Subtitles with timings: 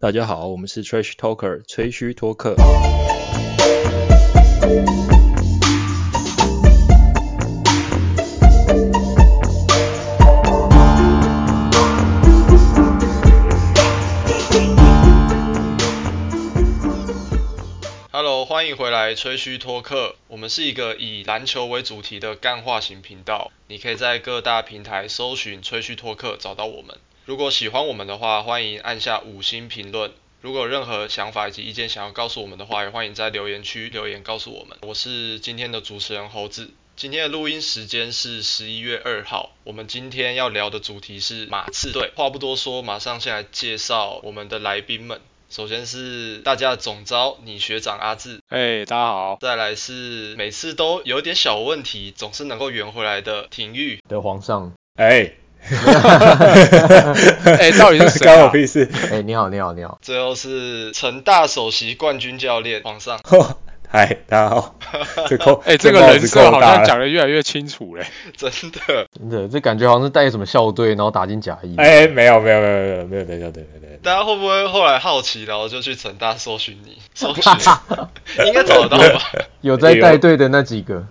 [0.00, 2.54] 大家好，我们是 Trash Talker 吹嘘托克。
[18.12, 20.14] Hello，欢迎回来吹嘘托克。
[20.28, 26.96] 我们是一个以篮球为主题的干化型频道，你可以在各大平台搜寻吹嘘托克找到我们。
[27.28, 30.12] 如果喜欢我们的话，欢迎按下五星评论。
[30.40, 34.78] 如果有任何想法以及意见想要告诉我们的话，也欢迎在留言区留言告诉我们。
[34.80, 36.70] 我是今天的主持人猴子。
[36.96, 39.52] 今天的录音时间是十一月二号。
[39.64, 42.10] 我们今天要聊的主题是马刺队。
[42.16, 45.20] 话不多说，马上先来介绍我们的来宾们。
[45.50, 48.40] 首先是大家的总招，你学长阿志。
[48.48, 49.36] 哎，大家好。
[49.38, 54.72] 再来是每次都有点小问题，总是能够圆回来的廷玉的皇上。
[54.94, 55.34] 哎。
[57.58, 58.88] 哎，到底是关我屁事？
[59.12, 59.98] 哎，你好，你好，你好。
[60.00, 63.20] 最后是成大首席冠军教练皇上。
[63.90, 64.74] 嗨，大家好。
[65.64, 71.76] 哎，这个人设好像讲的越来越清楚嘞，真的，真的，这感觉好像是带什么校队，然后打进甲一。
[71.76, 73.98] 哎，没有，没有，没有，没有，没有带校队，没有带。
[74.02, 76.98] 大家会不会后来好奇，然后就去成大搜寻你？
[77.14, 77.42] 搜寻，
[78.46, 79.20] 应该找得到吧？
[79.60, 81.04] 有在带队的那几个。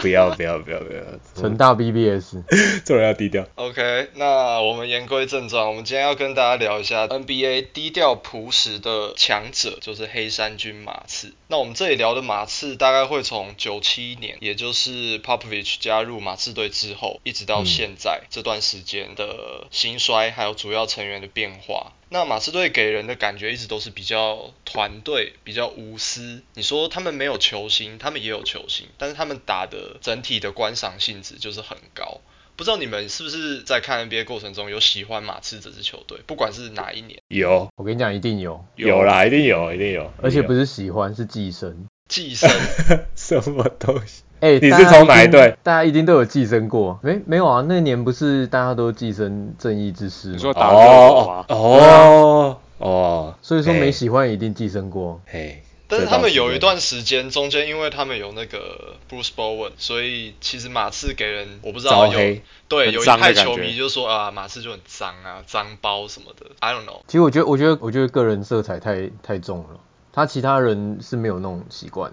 [0.00, 1.00] 不要不要不要不要！
[1.34, 2.36] 纯大 BBS，
[2.84, 3.46] 做人要低调。
[3.54, 11.32] OK，那我们言归正传，我们今天要跟大家聊一下 NBA 低调朴实的强者，就是黑山军马刺。
[11.52, 21.92] 那我们这里聊的马刺，大概会从九七年，也就是 Popovich 加入马刺队之后，一直到现在这段时间的兴衰，还有主要成员的变化。
[22.08, 26.42] 那马刺队给人的感觉一直都是比较团队，比较无私。
[26.54, 32.22] 你说他们没有球星，他们也有球星，但是他们打的整体的观赏性质就是很高。
[32.62, 36.20] 不知道你们是不是在看 NBA 过程中有喜欢马刺这支球队？
[36.28, 37.66] 不管是哪一年，有。
[37.74, 40.08] 我跟你讲，一定有，有啦，一定有，一定有。
[40.22, 41.88] 而且不是喜欢，是寄生。
[42.06, 42.48] 寄生？
[43.16, 44.22] 什么东西？
[44.38, 45.56] 哎，你是从哪一队？
[45.64, 47.00] 大家一定都有寄生过。
[47.02, 47.64] 没没有啊？
[47.68, 50.28] 那年不是大家都寄生正义之师？
[50.28, 55.20] 你说打哦哦哦，所以说没喜欢一定寄生过。
[55.26, 66.46] 嘿，但是他们有一段时间中间，因为他们有那个 Bruce Bowen，所以其实马刺给人我不知道有对有一派球迷就说啊，马刺就很脏啊，脏包什么的。
[66.60, 67.02] I don't know。
[67.06, 69.80] 其实我觉得，我觉得，我觉得个人色彩太太重了，
[70.14, 72.10] 他其他人是没有那种习惯。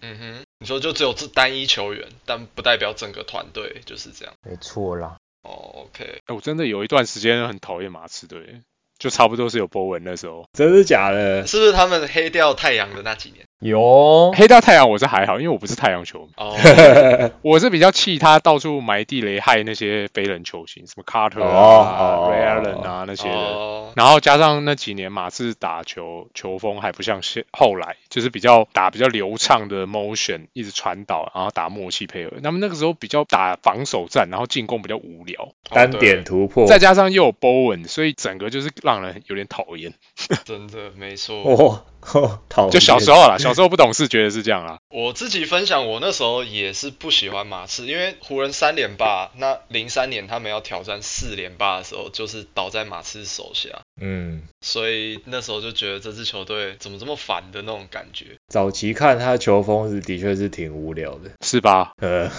[0.00, 4.32] 嗯哼，你说就只有这单一球员，但不代表整个团队就是这样。
[4.48, 5.18] 没错啦。
[5.42, 6.22] 哦，OK。
[6.24, 8.62] 哎，我真的有一段时间很讨厌马刺队，
[8.98, 10.44] 就差不多是有波纹那时候。
[10.52, 11.46] 真的假的？
[11.46, 13.47] 是不是他们黑掉太阳的那几年？
[13.60, 16.28] 有黑道太阳，我是还好，因为我不是太阳球迷。
[16.36, 16.54] 哦。
[17.42, 23.38] 我是比较气他到处埋地雷害那些非人球星，什么 Carter 啊、Ray Allen 啊那些人。
[23.96, 32.34] 然后加上那几年马刺打球球风还不像现后来，就是比较打比较流畅的 motion，一直传导，然后打默契配合。
[32.40, 39.92] 那么那个时候比较打防守战，然后进攻比较无聊，单点突破，再加上又有 Bowen，所以整个就是让人有点讨厌。
[40.44, 41.42] 真的没错。
[41.42, 44.78] 哦，讨就小时候啦，小时候不懂事，觉得是这样啊。
[44.90, 53.70] 我自己分享，我那时候也是不喜欢马刺，因为湖人三连霸，那零三年他们要挑战四连霸的时候，就是倒在马刺手下。
[54.00, 58.26] 嗯，所以那时候就觉得这支球队怎么这么烦的那种感觉。
[58.48, 61.92] 早期看他球风是的确是挺无聊的，是吧？
[62.00, 62.30] 呃，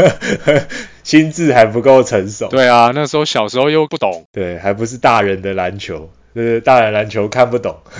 [1.04, 2.48] 心智还不够成熟。
[2.48, 6.10] 对啊，那时候小时候又不懂，对，还不是大人的篮球。
[6.34, 7.80] 是大人篮球看不懂。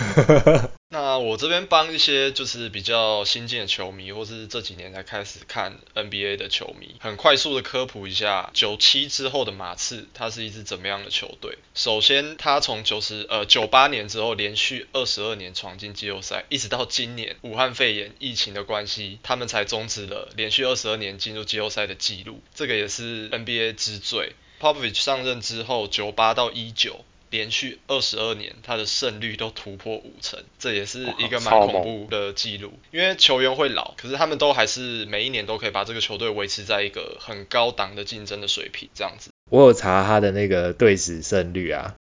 [0.92, 11.58] 那我这边帮一些就是比较新进的球迷，或是这几年才开始看 NBA 的球迷，很快速的科普一下九七之后的马刺，它是一支怎么样的球队？
[11.74, 22.42] 首先，它从九十呃九八年之后连续二十二年闯进季后赛，一直到今年武汉肺炎疫情的关系，他们才终止了连续二十二年进入季后赛的记录。
[22.52, 24.32] 这个也是 NBA 之最。
[24.60, 27.04] Popovich 上任之后，九八到一九。
[27.30, 32.72] 连续二十二年，他的胜率都突破五成，这也是一个蛮恐怖的记录。
[32.90, 39.30] 因为球员会老，可是他们都还是每一年都可以把这个球队维持在一个很高档的竞争的水平，这样子。
[39.48, 41.94] 我有查他的那个队史胜率啊，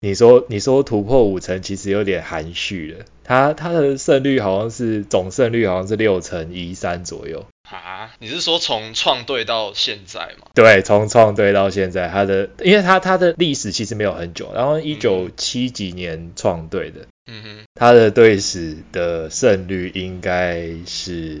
[0.00, 3.04] 你说你说突破五成，其实有点含蓄了。
[3.24, 7.46] 他他的胜率好像是总胜率好像是六成一三左右。
[7.70, 10.48] 啊，你是说从创队到现在吗？
[10.54, 21.40] 对，从创队到现在，他的，因为他他的历史其实没有很久，然后一九七几年创队的，嗯哼，他的队史的胜率应该是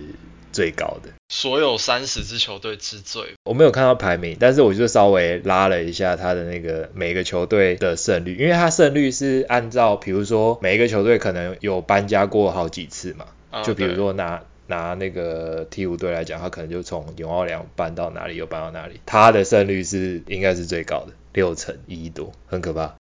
[0.50, 3.22] 最高的，所有三十支球队之最。
[3.44, 13.26] 我没有看到排名，但是我就稍微拉了一下他的那个每个球队的胜率，因为他胜率是按照，比如说每一个球队可能有搬家过好几次嘛，
[13.62, 22.94] 就比如说拿拿那个 T 五队来讲，他可能就从永奥良搬到哪里又搬到哪里，他的胜率是应该是最高的，六成一多，很可怕，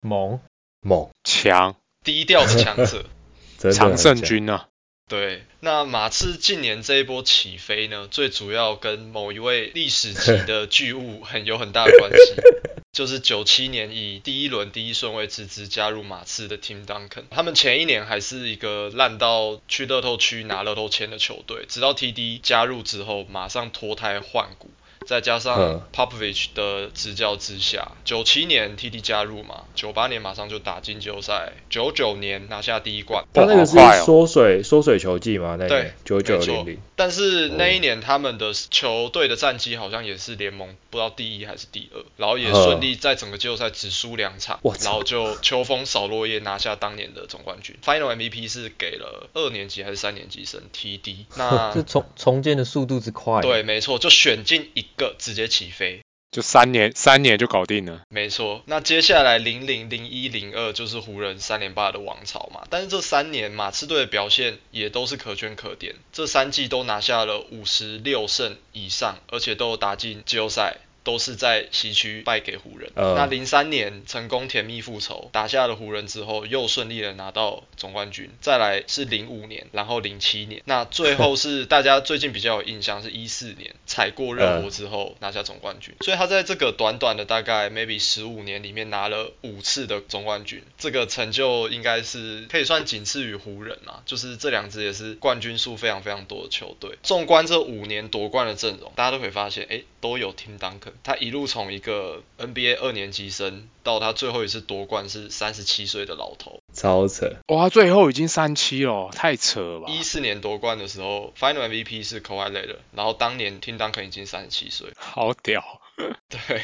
[0.00, 0.40] 猛。
[0.80, 1.08] 猛。
[1.24, 3.04] 强，低调的强者，
[3.72, 4.68] 常胜军啊。
[5.08, 12.34] 对，那马刺近年这一波起飞呢，最主要跟某一位历史级 的巨物很有很大的关系，
[12.92, 17.24] 就是九七年以第一轮第一顺位之姿加入马刺的 Tim Duncan。
[17.30, 24.70] 他们前一年还是一个烂到去乐透区拿乐透签的球队，直到 TD 加入之后，马上脱胎换骨。
[25.06, 33.24] 再加上 Popovich 的执教之下，九七年 TD 加入嘛，九八年马上就打进季后赛，九九年拿下第一冠。
[33.32, 35.56] 他那个是缩水缩水球季嘛？
[35.58, 36.78] 那对，九九零零。
[36.96, 47.76] 但是那一年他们的球队的战绩好像也是联盟不知道第一还是第二，然后也顺利在整个季后赛只输两场，然后就秋风扫落叶拿下当年的总冠军。
[47.84, 51.26] Final MVP 是给了二年级还是三年级生 TD？
[51.36, 53.40] 那 这重重建的速度之快。
[53.40, 54.86] 对，没错，就选进一。
[54.96, 58.02] 个直接起飞，就三年三年就搞定了。
[58.08, 62.62] 没错，那接下来零零零一零二就是湖人三连霸的王朝嘛。
[62.70, 70.78] 但是这三年马刺队的表现也都是可圈可点，这三季都拿下了五十六胜以上，而且都有打进季后赛。
[71.04, 72.90] 都是在西区败给湖人。
[72.94, 78.30] 那零三年成功甜蜜复仇，打下了湖人之后，又顺利的拿到总冠军。
[78.40, 85.94] 再来是零五年，然后零七年，那最后是大家最近比较有印象是一四年 踩过热火之后拿下总冠军。
[86.00, 94.02] 所以他在这个短短的大概 maybe 十五年里面拿了五次的总冠军，这个成就应该是可以算仅次于湖人啊。
[94.06, 96.98] 就是这两支也是冠军数非常非常多的球队。
[97.02, 100.91] 纵观这五年夺冠的阵容，大家都可以发现，哎，都有 Tim Duncan。
[101.02, 107.34] 他一路从一个 NBA 二年级生到他最后一次夺冠是三十七岁的老头，超扯！
[107.48, 109.86] 哇，最后已经三七了，太扯了吧！
[109.88, 115.62] 一四年夺冠的时候，Final MVP 是 Kawhi l e r 然后当年 Tim Duncan 已经三十七岁，好屌！
[116.28, 116.62] 对，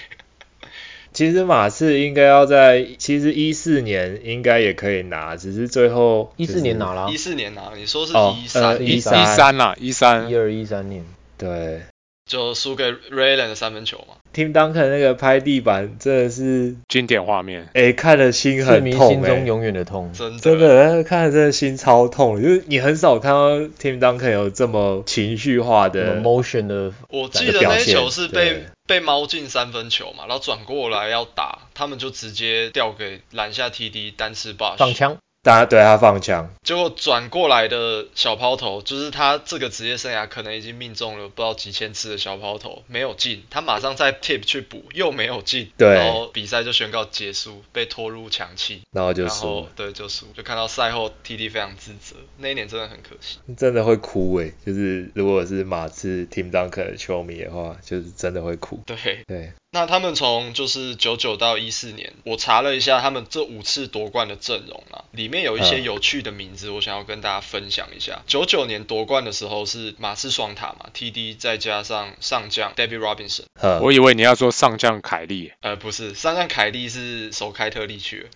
[1.13, 11.05] 其实马刺应该要在，其实一四年应该也可以拿，只是最后一四年拿了，一四年拿，你说是一三一三啦，一三一二一三年，
[11.37, 11.83] 对。
[12.29, 14.15] 就输给 Raylan 的三分球嘛。
[14.33, 22.41] Tim Duncan 那个拍地板真的是经典画面，哎，看了心很痛，心中永远的痛，真的，看了真的心超痛。
[22.41, 26.93] 就是你很少看到 Tim Duncan 有这么情绪化的 motion 的。
[27.09, 35.17] 我记得那球是被被猫进三分球嘛，然后转过来要打，他们就直接掉给篮下 TD 单次 b 放枪。
[35.43, 58.97] 大家对他放枪，结果转过来的小抛投，就是他这个职业生涯可能已经命中了不知道几千次的小抛投，没有进，他马上再 tip 去补，又没有进，对，然后比赛就宣告结束，被拖入强气，然后就输，对，就输，就看到赛后 TD 非常自责，那一年真的很可惜，真的会哭诶，就是如果是马刺 Team Duncan 的球迷的话，就是真的会哭，对，
[59.27, 59.53] 对。
[59.71, 68.23] 那他们从就是九九到一四年，我查了一下他们这五次夺冠的阵容啊，里面有一些有趣的名字，我想要跟大家分享一下。
[68.27, 73.43] 九九年夺冠的时候是马刺双塔嘛，TD 再加上上将 Debbie Robinson。
[73.83, 75.53] 我以为你要说上将凯利。
[75.61, 78.29] 呃，不是，上将凯利是首开特利去了，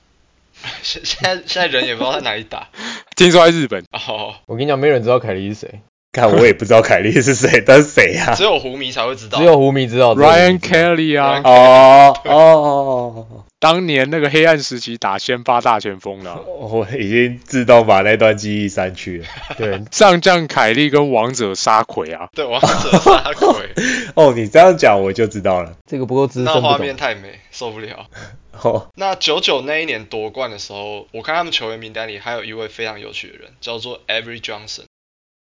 [0.83, 2.69] 现 现在现在人也不知道在哪里打，
[3.17, 3.83] 听说在日本。
[3.93, 5.81] 哦，我跟你讲，没人知道凯利是谁。
[6.13, 8.35] 看我也不知道凯利是谁，但是谁啊？
[8.37, 10.15] 只有湖迷才会知道，只有湖迷知道。
[10.15, 13.27] Ryan Kelly 啊，哦哦，
[13.59, 19.27] 当年那个黑暗时期打先发大前锋的， 我已经自动把那段记忆删去了。
[19.57, 23.71] 对， 上将凯利跟王者沙奎啊，对，王者沙奎。
[24.15, 25.73] 哦，你这样讲我就知道了。
[25.87, 28.07] 这个不够资深，那画面太美，受不了。
[28.61, 34.83] 哦，那九九那一年夺冠的时候，我看他们球员名单里还有一位非常有趣的人，叫做 Every Johnson。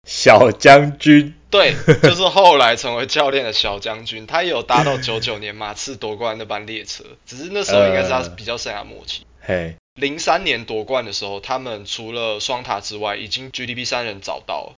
[0.07, 9.25] 小将军，对，就是后来成为教练的小将军，他也有搭到九九年马刺夺冠那班列车，只是那时候应该是他比较生涯末期。
[9.41, 14.75] 嘿，零三年夺冠的时候，他们除了双塔之外，已经 GDP 三人找到了，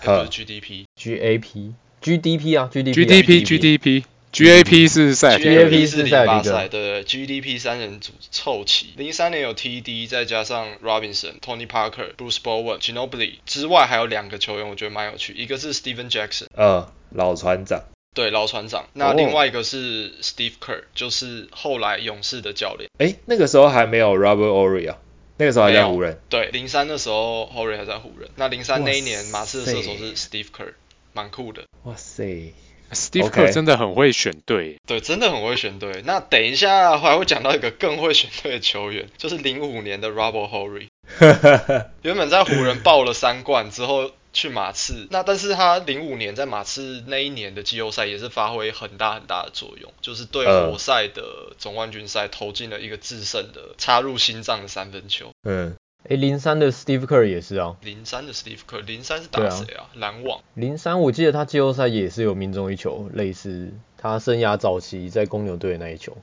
[0.00, 4.04] 不是 GDP，GAP，GDP 啊，GDP，GDP。
[4.32, 8.94] GAP 是赛，GAP 是零八赛，对对，GDP 三人组凑齐。
[8.96, 15.34] 零三年有 TD，再加上 Robinson、Tony Parker、Bruce Bowen、Ginobili 之外，还有两个球员，我觉得蛮有趣。
[15.34, 17.82] 一个是 Stephen Jackson，呃，老船长。
[18.14, 18.86] 对，老船长。
[18.94, 22.88] 那另外一个是 Steve Kerr，就是后来勇士的教练。
[22.98, 24.98] 哎，那个时候还没有 Robert Ory 啊，
[25.36, 26.18] 那个时候还在湖人。
[26.30, 28.30] 对，零三的时候 Ory 还在湖人。
[28.36, 30.72] 那零三那一年，马刺的射手是 Steve Kerr。
[31.14, 31.64] 蛮酷的。
[31.82, 32.54] 哇塞
[32.92, 34.78] ，Steve Kerr 真的很会选队。
[34.86, 36.02] 对，真的很会选队。
[36.04, 40.88] 那等一下还会讲到一个更会选队的球员，就是零五年的 Robert Horry。
[42.02, 44.10] 原本在湖人爆了三冠之后。
[44.34, 55.28] 去马刺，那但是他零五年在马刺那一年的季后赛也是发挥很大很大的作用，就是对活塞的总冠军赛投进了一个制胜的插入心脏的三分球。
[55.42, 55.76] 嗯，
[56.08, 57.76] 哎，零三的 Steve Kerr 也是啊。
[57.82, 59.88] 零三的 Steve Kerr，零三是打谁啊？
[59.94, 60.40] 篮网。
[60.54, 66.16] 零三我记得他季后赛也是有命中一球，类似他生涯早期在公牛队的那一球。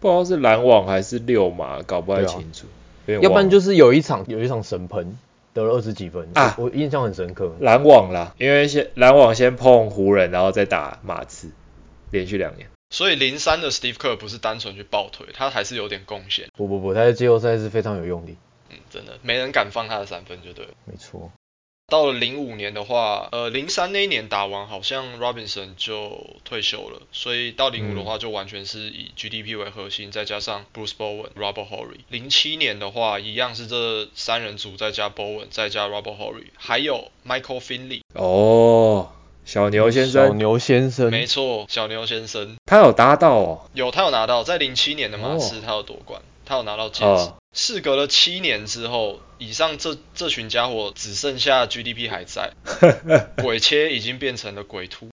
[0.00, 2.66] 不知道是篮网还是六马，搞不太清楚。
[3.06, 5.16] 要不然就是有一场有一场神喷。
[5.54, 7.54] 得了二十几分啊，我印象很深刻。
[7.60, 11.50] 篮网啦，因为先篮网先碰湖人，然后再打马刺，
[12.10, 12.70] 连续两年。
[12.88, 16.48] 所以零三的 Steve Kerr 不是单纯去抱腿，他还是有点贡献。
[16.56, 18.34] 不不不，他在季后赛是非常有用的。
[18.92, 20.66] 嗯，真的，没人敢放他的三分，就对。
[20.84, 21.30] 没错。
[21.88, 31.98] 到了零五年的话，呃，零三那一年打完，好像 Robinson 就退休了，所以到零五的话，就完全是以 GDP 为核心，再加上 Bruce Bowen、Robert Horry。
[32.08, 38.00] 零七年的话，一样是这三人组，再加 Bowen，再加 Robert Horry，还有 Michael Finley。
[38.14, 39.10] 哦，
[39.44, 40.28] 小牛先生。
[40.28, 41.10] 小牛先生。
[41.10, 42.56] 没错，小牛先生。
[42.64, 43.68] 他有搭到哦。
[43.74, 46.22] 有，他有拿到，在零七年的马刺，他有夺冠。
[46.46, 47.32] 他有拿到戒指。
[47.52, 52.52] 事隔了七年之后，以上这这群家伙只剩下 GDP 还在，
[53.42, 55.08] 鬼切已经变成了鬼秃。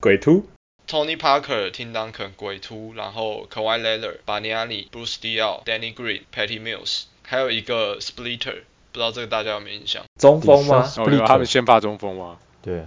[0.00, 0.46] 鬼秃。
[0.88, 10.04] Tony Parker、Tim Duncan 鬼秃，然后 Kawhi Leonard、Barney、Bruce d i a l Danny Green、Patty Mills，还有一个 Splitter，不知道这个大家有没有印象？
[10.20, 10.88] 中锋吗？
[10.98, 12.38] 哦他们先发中锋吗？
[12.62, 12.86] 对，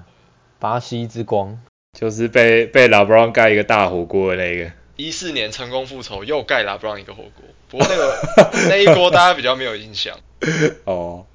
[0.60, 1.60] 巴西之光，
[1.91, 4.72] 就是被被老 Brown 盖一个大火锅的那个。
[4.96, 7.43] 一四年成功复仇，又盖了不让一个火锅。
[7.70, 10.18] 不过那个 那一锅大家比较没有印象。
[10.86, 11.26] 哦，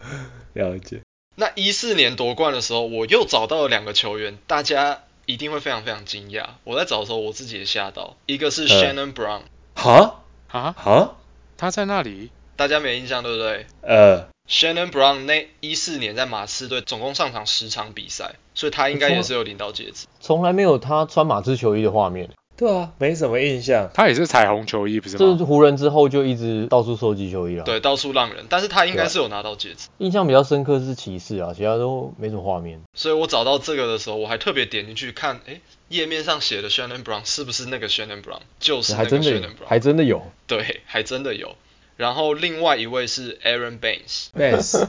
[0.53, 1.01] 了解。
[1.37, 6.45] 那一四年夺冠的时候，我又找到了两个球员，大家一定会非常非常惊讶。
[6.65, 8.17] 我在找的时候，我自己也吓到。
[8.27, 9.43] 一个是 Shannon Brown。
[9.75, 10.21] 哈？
[10.49, 10.75] 啊？
[10.77, 11.17] 哈？
[11.57, 12.31] 他在那里？
[12.57, 13.67] 大家没印象对不对？
[13.83, 20.07] 呃，Shannon Brown 那一四年在马刺队总共上场十场比赛，所以他应该也是有领到戒指。
[20.21, 22.31] 从来没有他穿马刺球衣的画面。
[22.57, 23.91] 对啊，没什么印象。
[23.93, 25.19] 他也是彩虹球衣，不是吗？
[25.19, 27.65] 就是湖人之后就一直到处收集球衣了。
[27.65, 29.89] 对，到处让人，但是他应该是有拿到戒指。
[29.99, 32.81] 印象比较深刻是骑士啊，其他都没什么画面。
[32.95, 38.41] 所以我找到这个的时候，我还特别点进去看，哎，页面上写的 Shannon Brown 是不是那个 Shannon Brown？
[38.61, 40.23] 就是那个 Shannon Brown，还真的有。
[40.47, 41.57] 对，还真的有。
[41.97, 44.89] 然后另外一位是 Aaron Baines，Baines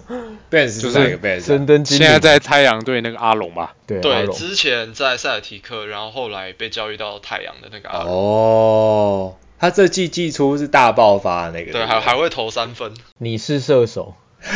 [0.82, 3.76] 就是 Baines，现在在太阳队那个阿龙吧？
[3.86, 8.12] 对，对，之前在塞尔提克，然后后来被交易到太阳的那个阿龙。
[8.12, 12.92] 哦，他这季季初是大爆发那个，对，还还会投三分。
[13.20, 14.16] 你是射手，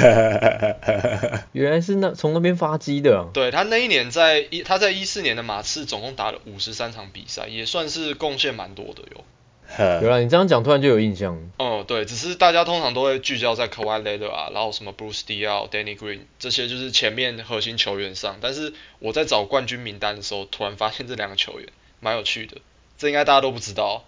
[1.51, 3.27] 原来是那从那边发迹的。
[3.32, 9.24] 对他那一年在一他在一四年的马刺总共打了五十三场比赛，也算是贡献蛮多的哟。
[10.01, 11.38] 有了，你这样讲突然就有印象。
[11.57, 18.38] 哦，对，只是大家通常都会聚焦在 Kawhi Leonard 啊，然后什么 Bruce d i a l Danny Green 这些就是前面核心球员上。
[18.41, 22.57] 但是我在找冠军名单的时候，突然发现这两个球员蛮有趣的，
[22.97, 24.03] 这应该大家都不知道。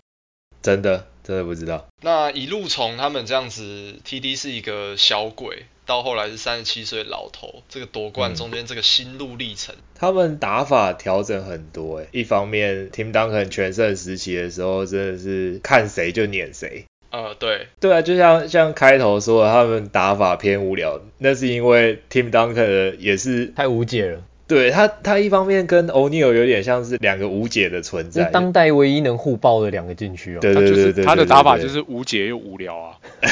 [0.61, 1.87] 真的，真的不知道。
[2.01, 5.65] 那一路从他们这样子，TD 是一个小鬼。
[5.85, 12.07] 到后来是三十七岁老头，这个夺冠中间这个心路历程，他们打法调整很多哎。
[12.11, 16.85] 一方面，Tim Duncan 全盛时期的时候，真的是看谁就撵谁。
[17.09, 24.23] 呃，对，对啊，就像像开头说的，他们打法偏无聊，那是因为 Tim Duncan 也是太无解了。
[24.51, 30.39] 对他，他一方面跟欧尼尔有点像是两个无解的存在，当代唯一能互爆的两个禁区哦。
[30.41, 32.91] 对对对对，他的打法就是无解又无聊啊。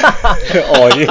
[0.72, 1.06] 哦，你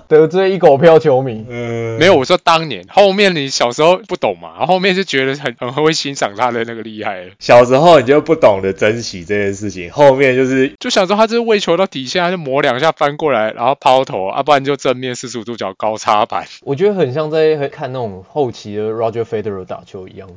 [0.08, 1.44] 得罪一狗票球迷。
[1.46, 7.26] 嗯，没有，我说当年后面你小时候不懂嘛，后面就觉得很很会欣赏他的那个厉害。
[7.38, 16.46] 小时候你就不懂得珍惜这件事情，后面就是就想说他这是喂球到底下就磨两下翻过来，然后抛投，啊，不然就正面四十五度角高插板。
[16.62, 18.53] 我觉得很像在看那种后。
[18.54, 20.30] 期的 Roger Federer 打球一样，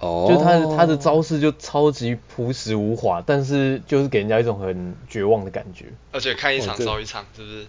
[0.00, 5.86] 哦，就他的他的招式就超级朴实无华，但是就是给人家一种很绝望的感觉。
[6.12, 7.66] 而且看一场少一场，是不是？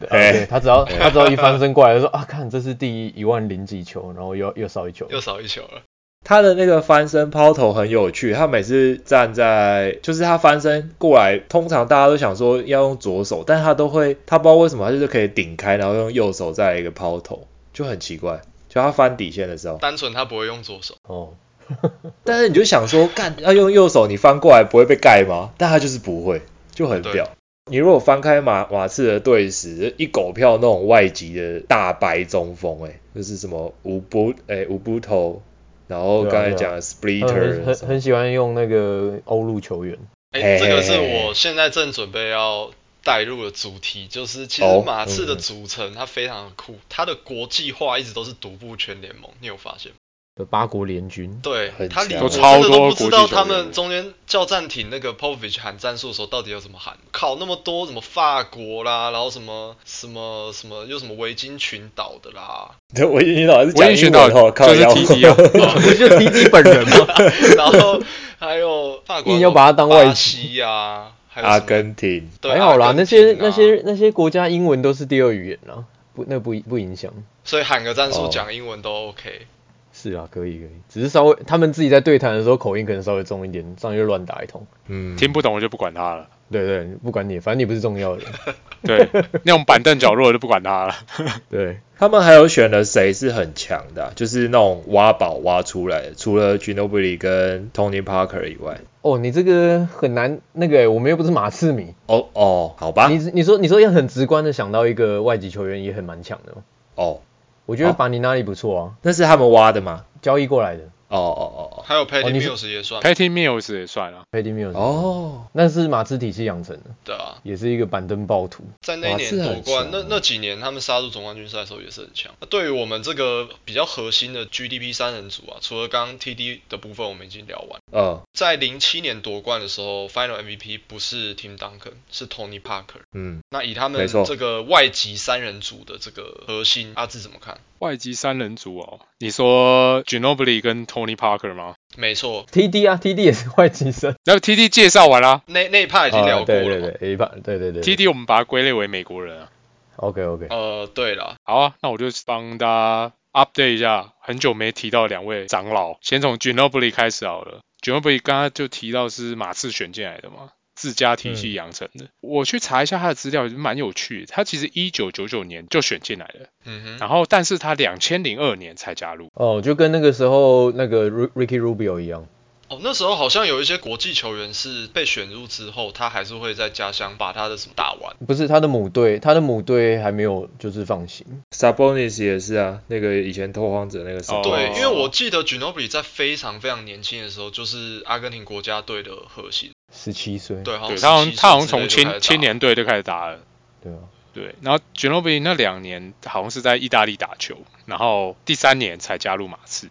[0.00, 5.82] 对，他只要他只要一翻身过来，就说啊，看这是第一万零几球，然后又又少一球，又少一球了。
[6.26, 18.40] 他的那个翻身抛投很有趣，他每次站在就是他翻身过来，通常大家都想说要用左手，但他都会他不知道为什么他就是可以顶开，然后用右手再来一个抛投，就很奇怪。
[18.74, 20.96] 就他翻底线的时候，单纯他不会用左手。
[21.04, 21.34] 哦，
[22.24, 25.50] 但是你就想说，干要用右手，你翻过来不会被盖吗？
[25.56, 26.42] 但他就是不会，
[26.74, 27.30] 就很屌。
[27.70, 35.40] 你如果翻开马马刺的队史，一狗票那种外籍的大白中锋，哎，就是什么五布哎五布头
[35.86, 39.96] 然后刚才讲 Splitter，很很喜欢用那个欧陆球员。
[40.32, 42.70] 哎，这个是我现在正准备要
[43.04, 49.98] 带入了主题，就是其实马刺的组成它非常的酷，它的国际化一直都是独步全联盟，你有发现吗？
[50.36, 65.36] 的八国联军，对，他里我真的都不知道他们中间叫暂停那个 Povich 喊战术的时候到底要怎么喊，靠那么多什么法国啦，然后什么什么什么又什么维京群岛的啦，对，维京群岛是维京群岛就是 T T 啊，
[65.80, 67.06] 就是 T T 本人嘛？
[67.56, 68.02] 然后
[68.40, 70.60] 还有法国，你要把他当外籍。
[70.60, 77.12] 啊，阿根廷，还好啦，那些那些那些国家英文都是第二语言啦，不那不不影响，
[77.44, 79.46] 所以喊个战术讲英文都 OK。
[79.92, 84.66] 是啊，可以可以，只是稍微他们自己在对谈的时候口音可能稍微重一点，这样就乱打一通。
[84.88, 86.28] 嗯，听不懂我就不管他了。
[86.50, 88.22] 对对，不管你，反正你不是重要的。
[88.82, 89.08] 对，
[89.42, 90.94] 那种板凳角落就不管他了。
[91.50, 98.80] 对他们还有选了谁是很强的，就是那种挖宝挖出来的，除了 Ginobili 跟 Tony Parker 以外。
[99.00, 101.94] 哦，你这个很难，那个我们又不是马刺迷。
[102.06, 103.08] 哦哦，好吧。
[103.08, 106.52] 你你说你说要很直观的想到一个外籍球员也很蛮强的。
[106.94, 107.20] 哦。
[107.66, 110.04] 我觉得把你那里不错啊，那是他们挖的吗？
[110.20, 110.82] 交易过来的。
[111.08, 114.72] 哦哦哦哦，还有 Patty Mills 也算，Patty Mills 也算啊，Patty Mills。
[114.72, 116.90] 哦，那是马刺体系养成的。
[117.04, 118.64] 对啊，也是一个板凳暴徒。
[118.80, 122.32] 在那一年夺冠，那那几年他们杀入总冠军赛的时候也是很强。
[122.40, 127.80] 那对于我们这个比较核心的 GDP 三人组啊，除了刚刚 TD 的部分我们已经聊完。
[127.92, 133.02] 嗯，在零七年夺冠的时候，Final MVP 不是 Tim Duncan，是 Tony Parker。
[133.12, 137.58] 嗯，那以他们这个外籍三人组的这个核心，阿志怎么看？
[137.80, 141.73] 外籍三人组哦，你说 Ginobili 跟 Tony Parker 吗？
[141.96, 144.14] 没错，TD 啊，TD 也是外籍生。
[144.24, 146.60] 然后 TD 介绍完了，那那一趴已经聊过了。
[146.62, 147.82] 对对对，A 趴，对对对。
[147.82, 149.50] TD 我们把它归类为美国人啊。
[149.96, 150.46] OK OK。
[150.50, 157.60] 呃，对了，好啊，那我就帮大家 update 一下，很久没提到两位长老，先从 Ginobili 开始好了。
[157.80, 160.50] Ginobili 刚刚就提到是马刺选进来的嘛。
[160.74, 164.26] 自家体系养成的，我去查一下他的资料，蛮有趣。
[164.26, 169.30] 他其实一九九九年就选进来了，嗯哼，然后但是他两千零二年才加入。
[169.34, 172.26] 哦，就跟那个时候那个 Ricky Rubio 一样。
[172.68, 178.16] 哦，那时候好像有一些国际球员是被选入之后，他还是会在家乡把他的什么打完。
[178.26, 181.26] 不是他的母队，他的母队还没有就是放行。
[181.50, 184.42] Sabonis 也是啊，那个以前拓荒者那个时候。
[184.42, 189.72] 对，因为我记得 Ginobili 在非常非常年轻的时候，就是阿根廷国家队的核心。
[189.92, 190.62] 十七岁。
[190.62, 193.40] 对，好像他好像他好像从青青年队就开始打了。
[193.82, 193.98] 对啊。
[194.32, 199.90] 对，然后 Ginobili 那两年好像是在意大利打球，然后第三年才加入马刺。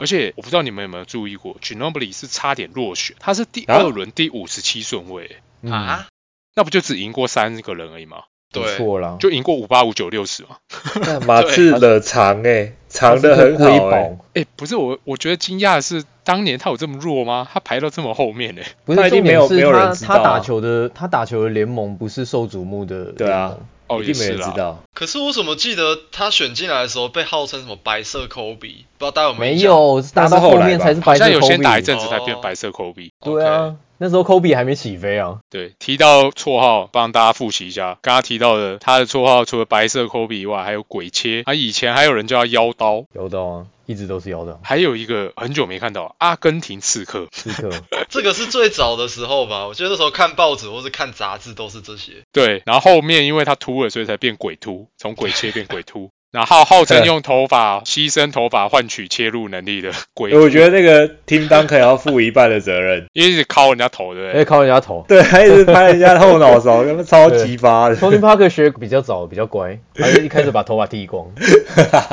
[0.00, 5.36] 而且我不知道你们有没有注意过，Ginobili 是差点落选，他是第二轮第五十七顺位
[5.68, 6.06] 啊，
[6.54, 8.24] 那不就只赢过三个人而已吗？
[8.52, 10.56] 对，错了，就赢过五八五九六十嘛。
[11.26, 14.18] 马刺的长哎，长的很好哎。
[14.34, 17.48] 哎，不是我，我觉得惊讶的是，当年他有这么弱吗？
[17.50, 20.16] 他排到这么后面哎，不是，没有没有人知道。
[20.16, 23.56] 他打球的，他打球的联盟不是受瞩目的，对啊。
[23.92, 24.82] 哦，一定没人知道。
[24.94, 28.84] 可是我怎么记得他选进来的时候被号称什么白色科比？
[28.98, 29.96] 不知道大家有没有？
[29.96, 31.34] 没有，打到后面才是白色科比。
[31.34, 33.12] 有先打一阵子才变白色科比。
[33.20, 35.38] 对啊，那时候 Kobe 还没起飞啊。
[35.48, 37.98] 对，提到绰号，帮大家复习一下。
[38.02, 41.44] 刚刚提到的他的绰号，除了白色 Kobe 以外，还有鬼切。
[41.44, 43.04] 他以前还有人叫他妖刀。
[43.14, 43.66] 妖刀啊。
[43.84, 47.70] 一直都是妖刀，还有一个很久没看到阿根廷刺客，刺客，
[48.08, 49.66] 这个是最早的时候吧？
[49.66, 52.12] 我觉得那时候看报纸或是看杂志都是这些。
[52.32, 56.10] 对，然后后面因为他秃了，所以才变鬼秃，从鬼切变鬼秃。
[56.32, 64.44] 然后号称用头发牺牲头发换取切入能力的鬼，我觉得那个 Tim Duncan 要负一半的责任， 因为是敲人家头，对不对？
[64.46, 67.96] 敲人家头，对，还一直 拍人家后脑勺，他妈超级发的。
[67.96, 71.26] Tony Parker 学比较早，比较乖， 还是一开始把头发剃光。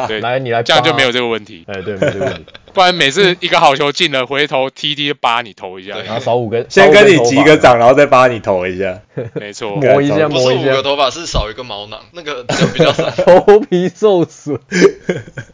[0.09, 1.63] 对，来你来，这样就没有这个问题。
[1.67, 2.45] 哎，对，没有这个问题。
[2.73, 9.01] 不然每次一个好球进了，回头 TD 扒你头一下，然后少五根， 先跟你击个掌，然后再扒你头一下。
[9.35, 10.71] 没错， 磨一下，磨一下。
[10.71, 13.09] 五个头发是少一个毛囊，那个比较少。
[13.11, 14.59] 头皮受损，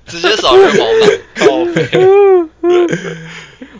[0.05, 0.85] 直接少一个毛
[1.65, 2.49] 囊，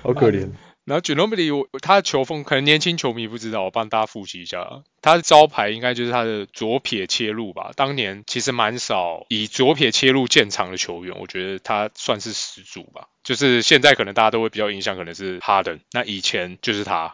[0.03, 0.49] 好可怜。
[0.85, 4.83] 然后 Ginobili 他的球风可能年轻球迷不知道，我帮大家复习一下。
[5.01, 7.71] 他的招牌应该就是他的左撇切入吧。
[7.75, 13.07] 当年其实蛮少以左撇切入建场的球员，我觉得他算是始祖吧。
[13.25, 17.13] 就是现在可能大家都会比较印象可能是哈登，那以前就是他。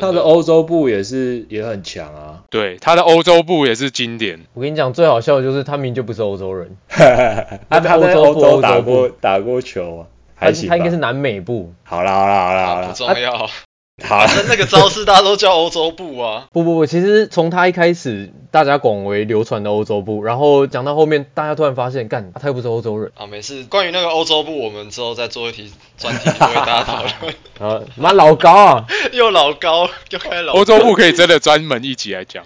[0.00, 2.44] 他的欧洲部也是也很强啊。
[2.50, 4.44] 对，他的欧洲部也是经典。
[4.52, 6.76] 我跟你讲，最好笑的就是他明就不是欧洲人，
[7.70, 10.06] 他在欧洲打过打过球啊。
[10.34, 11.72] 还行，他应该是南美部。
[11.84, 13.48] 好啦好啦好啦好啦，不重要。
[14.02, 16.46] 好，那个招式大家都叫欧洲步啊。
[16.52, 23.26] 不不不，其实从他一开始，大家广为流传的欧洲步，然后讲到后面，大家突然发现，干他又不是欧洲人啊。
[23.26, 27.34] 没事，关于那个欧洲步，我们之后再做一题专题为大家讨论。
[27.58, 30.52] 啊，妈老高啊， 又老高，又开老。
[30.52, 32.44] 欧洲步可以真的专门一集来讲。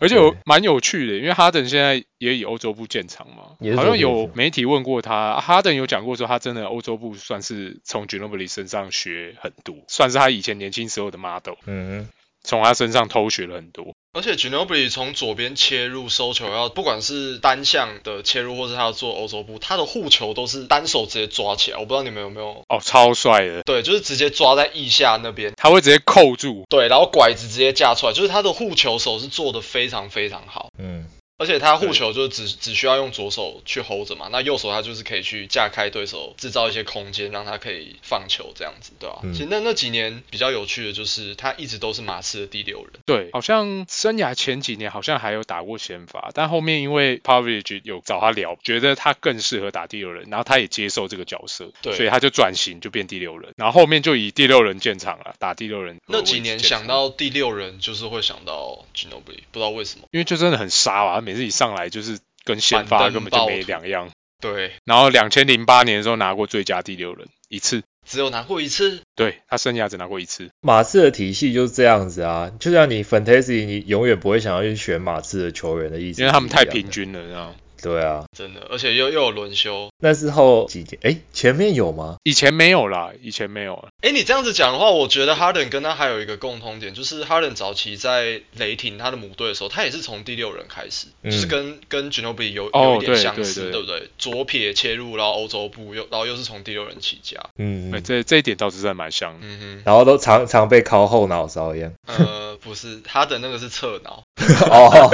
[0.00, 12.08] 而且有蛮有趣的，因为哈登现在也以欧洲部建厂嘛，好像有媒体问过他，哈登有讲过说他真的欧洲部算是从 Ginobili 身上学很多，算是他以前年轻时候的 model，嗯，
[12.42, 13.94] 从他身上偷学了很多。
[14.12, 21.78] 而且 Ginobili 从左边切入收球，要不管是单向的切入，或是他要做欧洲步，他的护球都是单手直接抓起来。
[21.78, 22.64] 我不知道你们有没有？
[22.68, 23.62] 哦，超帅的。
[23.62, 26.64] 对，就是直接抓在腋下那边，他会直接扣住。
[26.68, 30.70] 对，然后拐子直接架出来，就是他的护球手是做的非常非常好。
[30.78, 31.06] 嗯。
[31.38, 39.20] 而且他护球就只只需要用左手去 hold 着嘛，那右手他就是可以去架开对手，制造一些空间，让他可以放球这样子，对吧？
[39.32, 42.92] 其实那那几年比较有趣的就是他一直都是马刺的第六人。
[43.06, 56.00] 对，好像生涯前几年好像还有打过先发，但后面因为 Pavage 有找他聊，觉得他更适合打第六人，然后他也接受这个角色，对，所以他就转型就变第六人，然后后面就以第六人建场了，打第六人。
[56.06, 61.22] 那几年想到第六人就是会想到 Ginobili，不知道为什么，因为就真的很杀啊。
[61.28, 64.08] 每次一上来就是跟先发根本就没两样。
[64.40, 69.00] 对，然后两千零八年的时候拿过最佳第六人一次，只有拿过一次。
[69.14, 70.48] 对他生涯只拿过一次。
[70.62, 77.54] 马刺的体系就是这样子啊，就像你 Fantasy，你永远不会想要去选马刺的球员的意思，因为他们太平均了，这样。
[77.82, 79.88] 对啊，真的，而且又又有轮休。
[80.00, 82.16] 那是后几年，哎，前面有吗？
[82.22, 83.88] 以前没有啦，以前没有。
[84.02, 94.08] 哎，你这样子讲的话，我觉得哈登跟他还有一个共通点，就是哈登早期在雷霆他的母队的时候，他也是从第六人开始，就是跟跟 Ginobili 有有一点相似，对不对？
[94.18, 97.38] 左撇切入，然后欧洲步又然后又是从第六人起家。
[97.56, 99.36] 嗯，这这一点倒是真的蛮像。
[99.40, 101.92] 嗯哼，然后都常常被敲后脑勺一样。
[102.06, 104.22] 呃，不是，他的那个是侧脑。
[104.70, 105.10] 哦，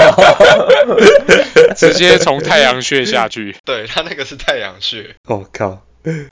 [1.76, 3.56] 直接从太阳穴下去。
[3.64, 5.14] 对他那个是太阳穴。
[5.28, 5.80] 我靠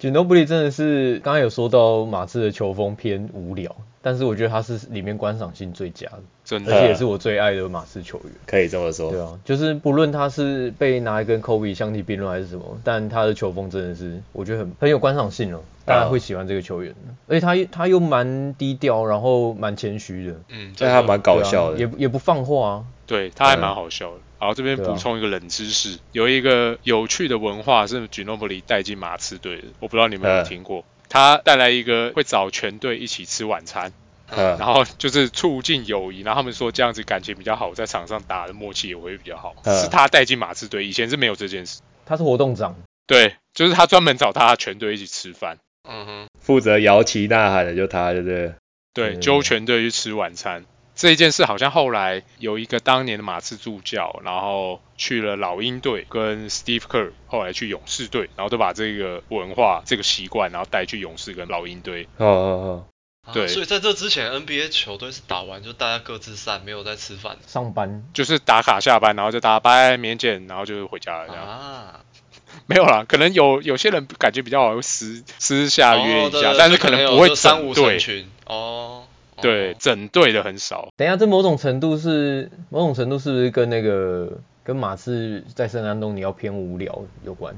[0.01, 8.33] ，Ginobili 真的是刚刚有说到马刺的球风偏无聊，但是我觉得他是里面观赏性最佳的，真的，而且也是我最爱的马刺球员。
[8.47, 9.11] 可以这么说。
[9.12, 16.95] 对啊，就是不论他是被拿来跟 Kobe 相提并论还是什么，但他的球风真的是我觉得很很有观赏性哦，大家会喜欢这个球员。
[17.29, 22.85] 而且他他又蛮低调，然后蛮谦虚的，嗯，但他蛮搞笑的，也也不放话啊。
[23.07, 24.19] 对他还蛮好笑的。
[24.38, 30.85] 好，这边补充一个冷知识，有一个有趣的文化是 Ginobili 带进马刺队的，我不知道你们有没有听过。
[31.12, 33.92] 他带来一个会找全队一起吃晚餐，
[34.31, 39.55] 嗯然后就是促进友谊，然后他们说这样子感情比较好，在场上打的默契也会比较好。
[39.66, 41.81] 是他带进马刺队，以前是没有这件事。
[42.07, 42.75] 他是活动长，
[43.07, 48.55] 对，就是他专门找他全队一起吃饭，嗯哼，负责摇旗呐喊的就他，对不对？
[48.94, 50.64] 对，揪全队去吃晚餐。
[51.03, 62.07] 这一件事好像后来有一个当年的马刺助教，然后去了老鹰队，跟 Steve Kerr 后来去勇士队，然后都把这个文化、这个习惯，然后带去勇士跟老鹰队。
[62.19, 62.87] 哦哦
[63.27, 63.49] 哦，对。
[63.49, 67.37] 所以在这之前，NBA 球队是打完就大家各自散，没有在吃饭。
[67.49, 71.45] 上班就是打卡下班，然后就大家拜明天见，然后就回家了这样。
[71.45, 72.01] 啊，
[72.67, 79.09] 没有啦，可能有有些人感觉比较好，私私下约一下，但是可能不会三五成群哦。
[79.43, 80.89] 对，整队的很少。
[80.97, 87.55] 等一下，这某种程度是某种程度是不是跟那个跟马刺在圣安东尼要偏无聊有关？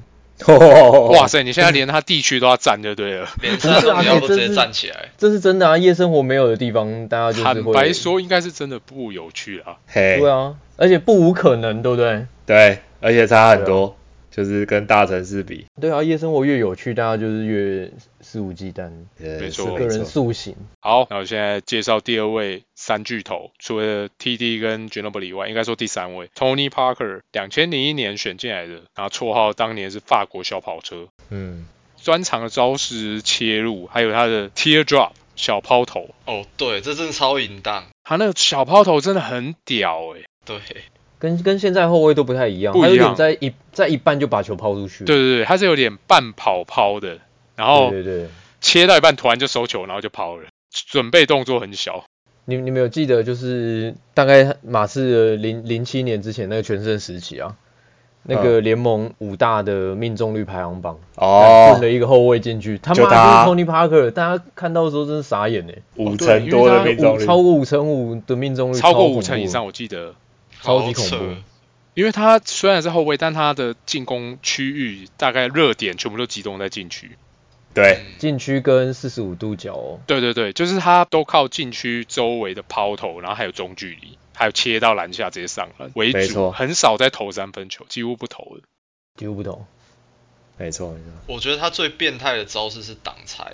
[1.13, 5.79] 哇塞，你现在连他地区都要站就对了， 连圣安东尼都 直接站起来，这是真的啊！
[5.79, 9.77] 夜生活没有的地方，大家就是坦白说，应该是真的不有趣啊。
[9.93, 12.27] 对啊，而且不无可能，对不对？
[12.47, 13.97] 对，而且差很多。
[14.35, 17.89] 就是跟大城市比，对啊，夜生活越有趣，大家就是越
[18.21, 20.57] 肆无忌惮，没错，个人塑形。
[20.81, 26.29] 好，那我现在介绍第二位三巨头，除了 TD 跟 Ginobili 以外，应该说第三位。
[26.35, 31.67] Tony Parker，两千零一年选进来的，然后绰号当年是法国小跑车，嗯，
[32.03, 36.11] 专长的招式切入，还有他的 Teardrop 小抛投。
[36.27, 40.59] 哦，对，这真的超淫荡，他那个小抛投真的很屌哎，对。
[41.19, 45.05] 跟跟现在后卫都不太一样，他有点在一在一半就把球抛出去。
[45.05, 47.19] 对对对，他是有点半跑抛的，
[47.57, 48.27] 然后对对
[48.61, 52.05] 切到一半突然就收球，然后就抛了，准备动作很小。
[52.47, 57.57] 你你们有记得就是大概马刺零零七年之前那个全盛时期啊，
[58.25, 70.15] 那个联盟五大的命中率排行榜哦，混了一个后卫进去，他妈就是 Tony Parker，大家看到的时候真是傻眼哎，五成多的命中率，超过五成五的命中率，超过五成以上，我记得。
[70.65, 71.37] 超级恐怖，
[71.93, 77.19] 因为他虽然是后卫，但他的进攻区域大概热点全部都集中在禁区，
[77.75, 80.01] 对，禁区跟四十五度角哦。
[80.07, 88.63] 对对对，就是他都靠禁区周围的抛投，然后还有中距离，还有切到篮下直接上篮为主，很少在投三分球，几乎不投的，
[89.17, 89.67] 几乎不投。
[90.57, 91.07] 没错没错。
[91.27, 93.53] 我觉得他最变态的招式是挡拆，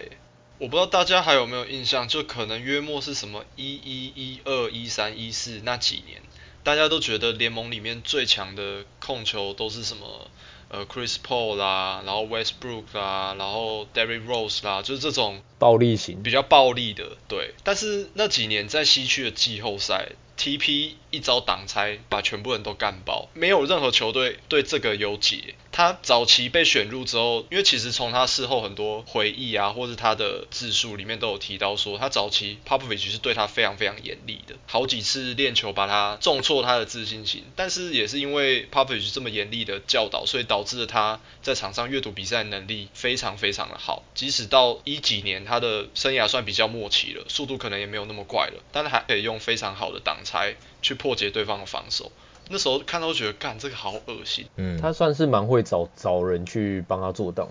[0.59, 6.21] 我不知道大家还有没有印象，就可能约莫是什么一一一二一三一四那几年。
[6.63, 10.31] 大家都觉得联盟里面最强的控球都是什么？
[10.69, 17.17] 呃，Chris Paul 啦，然后 Westbrook 啦，然后 Derrick Rose 啦，就是这种暴力型、比较暴力的。
[17.27, 20.13] 对，但是那几年在西区的季后赛。
[20.39, 25.55] TP 一招挡拆，把全部人都干爆，没有任何球队对这个有解。
[25.73, 37.45] 他早期被选入之后，因为其实从他事后很多回忆啊，或是他的自述里面都有提到说，他早期 Popovich 是对他非常非常严厉的，好几次练球把他重挫他的自信心。
[37.55, 44.03] 但是也是因为 Popovich 这么严厉的教导，所以导致了他在场上阅读比赛能力非常非常的好。
[44.15, 50.19] 即使到一几年，他的生涯算比较末期了，速度可能也没有那么快了，但是还可以用非常好的挡。
[50.23, 52.11] 拆去破解对方的防守，
[52.49, 54.47] 那时候看到觉得干这个好恶心。
[54.57, 57.49] 嗯，他算是蛮会找找人去帮他做挡，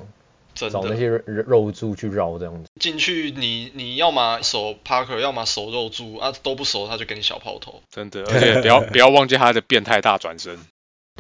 [0.54, 2.70] 找那些肉柱去绕这样子。
[2.80, 7.82] 进去你你要么守 Parker，要么守肉柱啊，都不守他就给你小炮头。
[7.90, 10.58] 真的，而且不要 不要忘记他的变态大转身。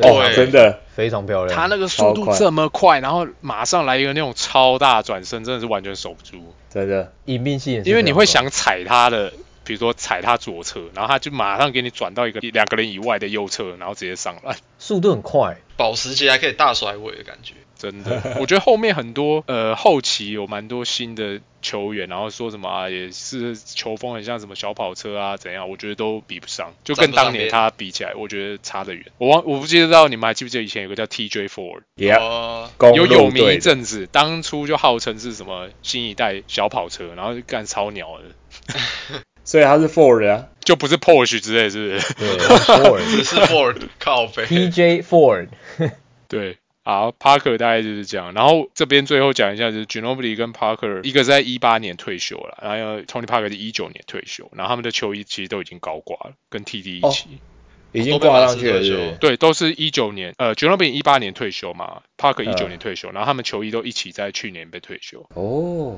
[0.01, 1.57] 哦，真的非常漂亮。
[1.57, 6.53] 他那个速度这么快，然后马上来一个那种超大转身，真的是完全守不住。
[6.69, 9.33] 真的，隐蔽性，因为你会想踩他的。
[9.69, 17.53] 比如说踩他左侧，然后他就马上给你转到一个两个人以外的右侧，然后直接上来，速度很快，保时捷还可以大甩尾的感觉。
[17.77, 29.05] 真的， 我觉得后面很多呃后期有蛮多新的球员，然后说什么啊也是球风很像什么小跑车啊怎样，我觉得都比不上，就跟当年他比起来，我觉得差得远。
[29.19, 38.25] 我忘我不记得到你们还记不记得以前有个叫 TJ Ford，有有名一阵子，当初就号称是什么新一代小跑车，然后就干超鸟的。
[39.49, 42.13] 所以他是 Ford 啊，就不是 Porsche 之类，是不是？
[42.13, 44.45] 对， Ford 是 Ford 靠背。
[44.45, 45.47] TJ Ford，
[46.29, 48.35] 对，好，Parker 大概就是这样。
[48.35, 57.39] 然后这边最后讲一下，就是 Ginobili 跟 Parker，一个在一八年退休了，然后 Tony Parker 是一九年退休，然后他们的球衣其实都已经高挂了，跟 TD 一起，
[57.91, 59.17] 已经挂上去了。
[59.19, 65.27] 对，都是一九年，呃，Ginobili 一八年退休嘛，Parker 一九年退休，然后他们球衣都一起在去年被退休。
[65.33, 65.95] 哦。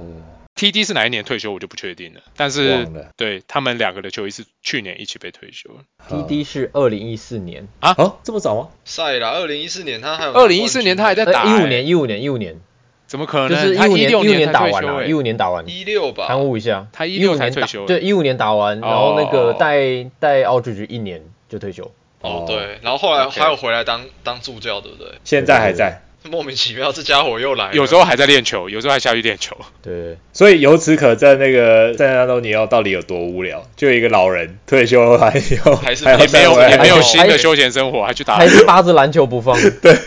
[0.54, 2.22] T.D 是哪一年退休，我就不确定了。
[2.36, 5.70] 但是对他们两个的球衣是去年一起被退休。
[6.10, 7.96] T.D 是二零一四年啊？
[7.98, 8.70] 哦，这么早吗？
[8.86, 10.34] 赛啦，二零一四年他还有。
[10.34, 11.46] 二零一四年他还在打。
[11.46, 12.60] 一五年，一五年，一五年。
[13.08, 13.50] 怎么可能？
[13.50, 15.68] 就是一五年，一五年打完了，一五年打完。
[15.68, 16.28] 一六吧。
[16.28, 17.86] 参悟一下，他一六才退休。
[17.86, 21.92] 对，一五年打完，然后那个带带奥局局一年就退休。
[22.22, 25.14] 哦，对，然后后来还有回来当当助教，对不对？
[25.24, 26.04] 现在还在。
[26.30, 27.72] 莫名其妙，这家伙又来。
[27.74, 29.58] 有时候还在练球，有时候还下去练球。
[29.82, 33.66] 对，所以由此可证，那个圣安东尼奥到底有多无聊？
[33.76, 39.58] 就一个老人退休还有还是也没有也没有新的休闲生活，还去打，还是扒着篮球不放。
[39.82, 39.98] 对，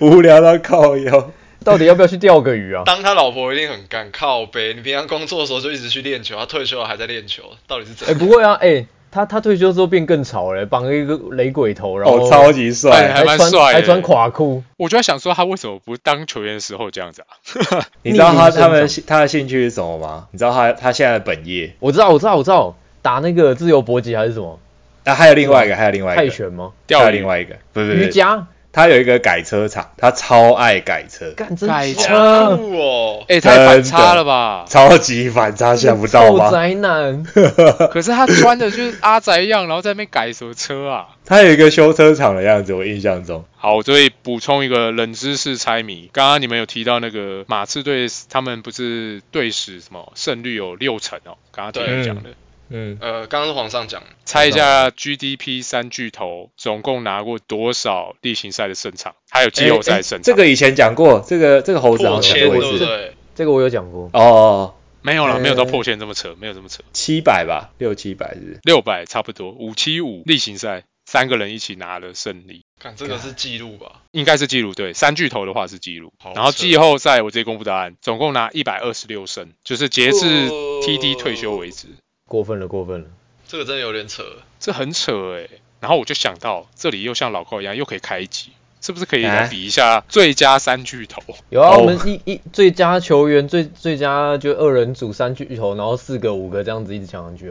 [0.00, 1.32] 无聊到靠腰。
[1.64, 2.82] 到底要不要去钓个鱼啊？
[2.84, 4.74] 当他老婆一定很干靠背。
[4.74, 8.08] 你平常工作的时候就一直去练球，他退休了还在练球，到底是怎？
[8.08, 8.86] 哎，不会啊，哎。
[9.12, 14.64] 他他退休之后变更潮了，绑了一个雷鬼头，然后超级帅，还蛮帅，还穿垮裤。
[14.78, 17.84] 我就在想说，他为什么不当球员的时候这样子啊？
[18.02, 20.28] 你知道他他们他的兴趣是什么吗？
[20.32, 21.74] 你知道他他现在的本业？
[21.78, 24.58] 我知道我知道我知道，打那个自由搏击还是什么？
[25.04, 26.72] 啊，还有另外一个，还有另外一个泰拳吗？
[26.88, 28.46] 还有另外一个，不是瑜伽。
[28.72, 36.50] 他有一个改车厂，他超爱改车，改车哦，哎，太反差了吧，超级反差，想不到吧？
[36.50, 37.22] 宅男，
[37.92, 41.08] 可是他穿的就是阿宅样，然后在那边改什么车啊？
[41.26, 43.44] 他有一个修车厂的样子，我印象中。
[43.56, 52.30] 好，所以补充一个冷知识猜谜，刚刚你们有提到那个马刺队，他们不是队史什么胜率有六成哦，刚刚听你讲的。
[52.30, 52.34] 嗯，
[52.70, 60.22] 呃，刚刚是皇上讲，猜一下 GDP 三巨头总共拿过多少例行赛的胜场，还有季后赛胜场。
[60.22, 63.14] 这个以前讲过，这个这个猴子破千对？
[63.34, 64.08] 这个我有讲过。
[64.12, 66.82] 哦，没有了，没有到破千这么扯，没有这么扯。
[66.92, 68.60] 七百吧，六七百是？
[68.62, 72.64] 六百差不多，五七五例行赛三个人一起拿了胜利。
[72.78, 74.00] 看这个是记录吧？
[74.12, 76.12] 应该是记录，对，三巨头的话是记录。
[76.34, 81.86] 然后季后赛我直接公布答案，总共拿一百二十六胜，就是截至 TD 退休为止。
[82.32, 83.06] 过分了，过分了。
[83.46, 84.22] 这个真的有点扯，
[84.58, 85.46] 这很扯哎。
[85.80, 91.20] 然后我就想到，这里又像老高一样，又可以开一集，是不是可以来比一下最佳三巨头？
[91.50, 97.50] 有啊，我们一一最佳球员最最佳就二人组三巨头，然后四个五个这样子一直抢上去。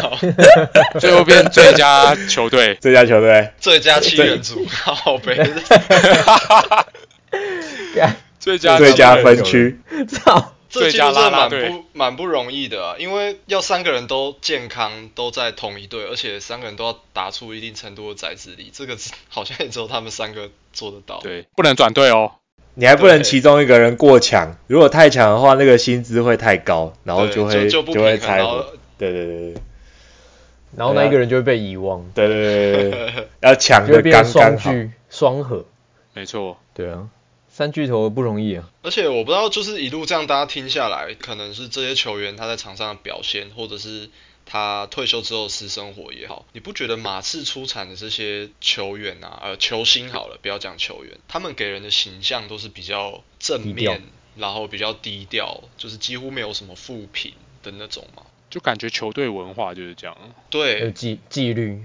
[0.00, 0.16] 好，
[1.00, 5.36] 最后变最佳球队，最佳球队，最佳七人组，好呗。
[8.38, 10.52] 最佳最佳分区，操！
[10.80, 18.96] 这其实蛮不蛮不容易的啊，因为要三个人都健康，都在同一队，而且三个人都要打出一定程度的宅子力，这个
[19.28, 21.20] 好像也只有他们三个做得到。
[21.20, 22.32] 对，不能转队哦，
[22.74, 28.66] 你还不能其中一个人过强，如果太强的话，那个薪资会太高，然后就会就就会拆伙。
[28.98, 29.62] 对对对对，
[30.76, 32.04] 然后那一个人就会被遗忘。
[32.14, 34.72] 对对对对， 要抢的刚刚好，
[35.10, 35.64] 双核，
[36.14, 37.08] 没错，对啊。
[37.56, 44.10] 三巨头不容易啊，而且我不知道，就是一路这样大家听下来，可能是这些球员他在场上的表现，或者是
[44.44, 54.02] 他退休之后私生活也好，你不觉得马刺出产的这些球员啊，呃，球星好了，不要讲球员，他们给人的形象都是比较正面，
[54.36, 60.14] 然后比较低调，就是几乎没有什么负评的那种嘛，就感觉球队文化就是这样，
[60.50, 61.82] 对，纪纪律。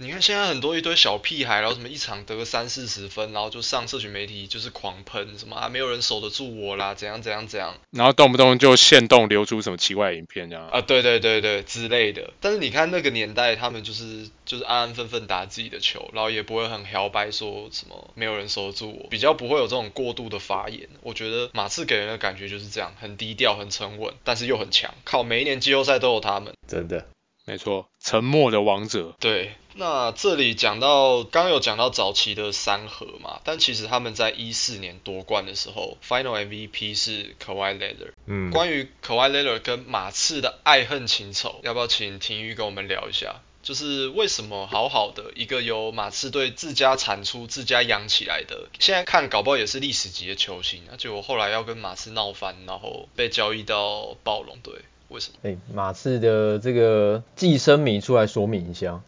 [0.00, 12.32] 你看现在很多一堆小屁孩，然后什么一场得个三四十分，然后就上社群媒体就是狂喷什么啊，没有人守得住我啦，怎样怎样怎样，然后动不动就现动流出什么奇怪影片这样啊，对对对对之类的。
[12.40, 20.88] 但是你看那个年代，他们就是就是安安分分打自己的球，然后也不会很摇摆说什么没有人守得住我，比较不会有这种过度的发言。
[21.02, 27.08] 我觉得马刺给人的感觉就是这样，很低调、很沉稳，但是又很强，靠每一年季后赛都有他们，真的。
[27.44, 29.16] 没错，沉默的王者。
[29.18, 38.10] 对，那这里讲到，刚有讲到早期的三核嘛，但其实他们在一四年夺冠的时候，Final MVP 是 Kawhi Leonard。
[38.26, 43.36] 嗯，关于 Kawhi Leonard 跟马刺的爱恨情仇，要不要请廷玉跟我们聊一下？
[43.62, 54.74] 就是为什么好好的一个由马刺队自家产出、自家养起来的，现在看搞不好也是历史级的球星，那结果后来要跟马刺闹翻，然后被交易到暴龙队。
[55.08, 55.38] 为什么？
[55.48, 59.00] 哎，马刺的这个寄生米出来说明一下，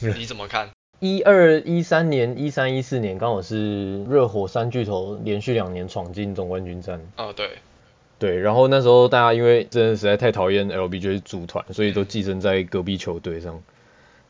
[0.16, 0.68] 你怎么看？
[0.98, 7.00] 一二一三年、一三一四年刚好是热火三巨头连续两年闯进总冠军战。
[7.18, 7.50] 哦，对，
[8.18, 8.38] 对。
[8.38, 13.62] 然后那时候大家因为真的实在太讨厌 LBJ 组团，所以都寄生在隔壁球队上。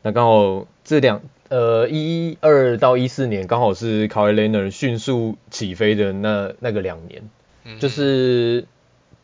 [0.01, 7.29] 那刚好这两呃一二到一四年刚好是 Kawhi Leonard 迅速起飞的那那个两年，
[7.79, 8.65] 就是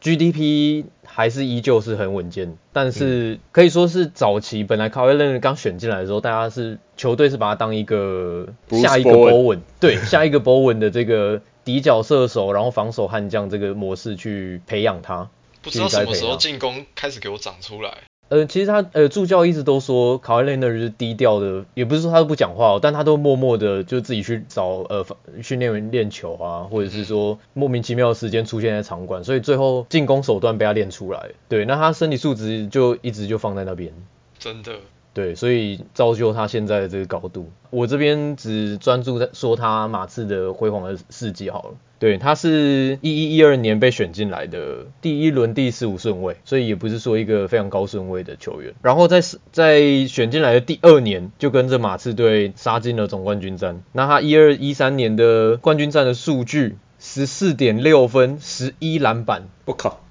[0.04, 0.86] GDP。
[1.06, 8.48] 还是依旧是很稳健，但是可以说是早期本来卡威伦刚选进来的时候，大家是球队是把他当一个
[8.82, 15.30] 下一个 Bowen，，对 下一个 Bowen 的这个底角射手，然后防守悍将这个模式去培养他。
[15.62, 17.94] 不知道什么时候进攻开始给我长出来。
[18.34, 25.06] 呃，其实他呃助教一直都说卡威雷那是低调的，也不是说他都不讲话，但他都默默的就自己去找呃
[25.44, 31.30] 训练员练球啊，或者是说莫名其妙的时间出现在场馆，所以最后进攻手段被他练出来。
[31.48, 33.94] 对，那他身体素质就一直就放在那边。
[34.40, 34.72] 真的。
[35.14, 37.48] 对，所以造就他现在的这个高度。
[37.70, 41.70] 我这边只专注在说他马刺的辉煌的事迹好了。
[42.04, 48.74] 对，他是一一一二年被选进来的第一轮第十五顺位，所以也不是说一个非常高顺位的球员。
[48.82, 49.22] 然后在
[49.54, 53.82] 在选进来的第二年，就跟着马刺队杀进了总冠军战。
[53.94, 60.02] 那他一二一三年的冠军战的数据，十四点六分，十一篮板，我靠！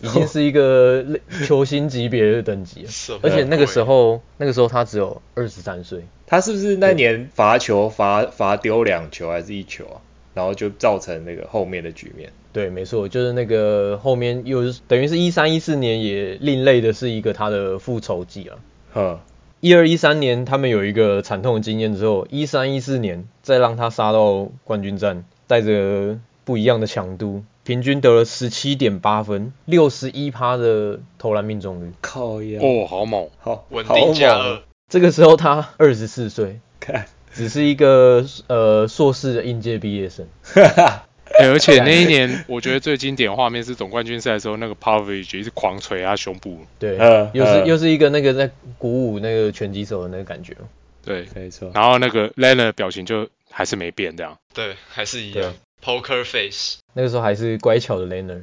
[0.00, 1.04] 已经是一个
[1.46, 6.06] 球星级别的等级了，而且那个时候，那个时候他只有二十三岁。
[6.26, 10.00] 他是不是那年罚球罚罚丢两球还是一球啊？
[10.34, 12.32] 然后就造成那个后面的局面。
[12.52, 18.58] 对，没错，就是那个后面又等于是一三一四年也另类的是一个他的复仇记啊。
[18.92, 19.20] 呵，
[19.60, 27.44] 一二一三年他们有一个惨痛的经验之后，一三一四年再让他杀到冠军战，带着不一样的强度。
[27.64, 32.58] 平均得了十七点八分，六十一趴的投篮命中率，靠呀！
[32.60, 34.60] 哦，好猛，好稳定加二。
[34.88, 40.26] 这个时候他二十四岁，看，只是一个呃硕士的应届毕业生。
[41.40, 46.58] 而且那一年，我觉得最经典画面是总冠军赛的时候，那个 Povich 一直狂捶他胸部。
[46.78, 46.98] 对，
[47.32, 50.54] 又是又是一个那个在鼓舞那个拳击手的那个感觉。
[51.02, 51.70] 对，没错。
[51.74, 54.38] 然后那个 Leonard 表情就还是没变这样。
[54.52, 55.54] 对，还是一样。
[55.82, 58.42] Poker face，那个时候还是乖巧的 Leonard，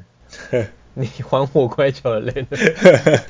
[0.96, 3.22] 你还我乖巧的 Leonard，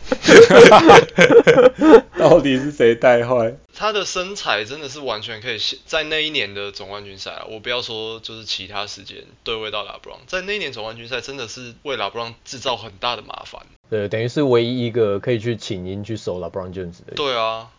[2.17, 3.53] 到底是谁带坏？
[3.75, 13.61] 他的身材真的是完全可以在那一年的总冠军赛啊，我不要说就是其他时间对位到拉布朗，在那一年总冠军赛真的是为拉布朗制造很大的麻烦。
[13.89, 17.13] 对，等于是唯一一个可以去请缨去守拉布朗 Jones 的。
[17.15, 17.69] 对啊，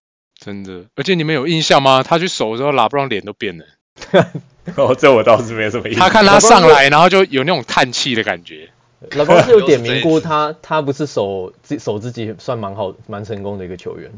[0.41, 2.03] 真的，而且你们有印象吗？
[2.03, 3.65] 他去守的时候，拉布朗脸都变了。
[4.77, 6.03] 哦，这我倒是没什么印象。
[6.03, 8.71] 他看他上来，然后就有那种叹气的感觉。
[9.17, 14.11] 老公是有点名过他，他不是守自守自己算蛮好、蛮成功的一个球员，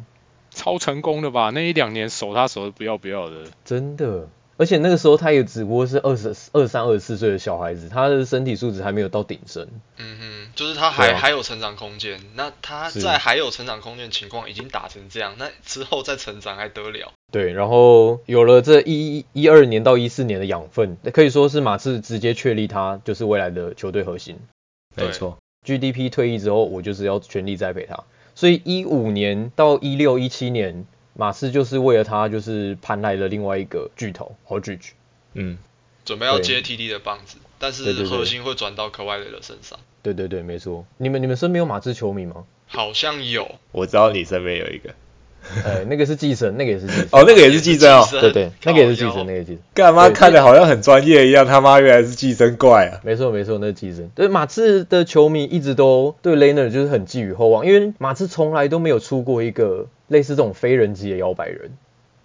[0.51, 1.51] 超成功的吧？
[1.51, 4.29] 那一两年守他守的不要不要的，真的。
[4.59, 9.67] 而而且那个时候他也只不过是二十二三、二十四岁的小孩子，他的身体素质还没有到顶升。
[9.99, 12.21] 嗯哼，就是他还还有成长空间。
[12.37, 17.13] 那他在还有成长空间情况已经打成这样，那之后再成长还得了？
[17.33, 24.39] 对，然后有了这一一二年到一四年的养分，可以说是马刺直接确立他就是未来的球队核心。
[24.95, 28.05] 没错，GDP 退役之后，我就是要全力栽培他。
[28.35, 30.87] 所以一五年到一六一七年。
[31.15, 34.93] 马刺就是为了他，就是攀来了另外一个巨头 h o d g e
[35.35, 35.59] 嗯，
[36.07, 39.79] 准备要接 TD 的棒子，但是核心会转到科外雷的身上。
[40.03, 40.87] 对对对，没错。
[40.97, 42.47] 你们你们身边有马刺球迷吗？
[42.67, 44.95] 好像有，我知道你身边有一个。
[45.65, 47.07] 哎，那个是寄生，那个也是寄生。
[47.13, 48.07] 哦，那个也是寄生哦。
[48.11, 49.59] 对对， 那个也是寄生，那个寄生。
[49.75, 51.47] 干嘛看的好像很专业一样？
[51.47, 53.01] 他妈原来是寄生怪啊！
[53.05, 54.09] 没错没错，那是寄生。
[54.15, 59.87] 对，马刺的球迷一直都对 l e n a r 就是很寄予厚望，因为马刺从来都没有出过一个。
[60.09, 61.71] 类似这种非人级的摇摆人，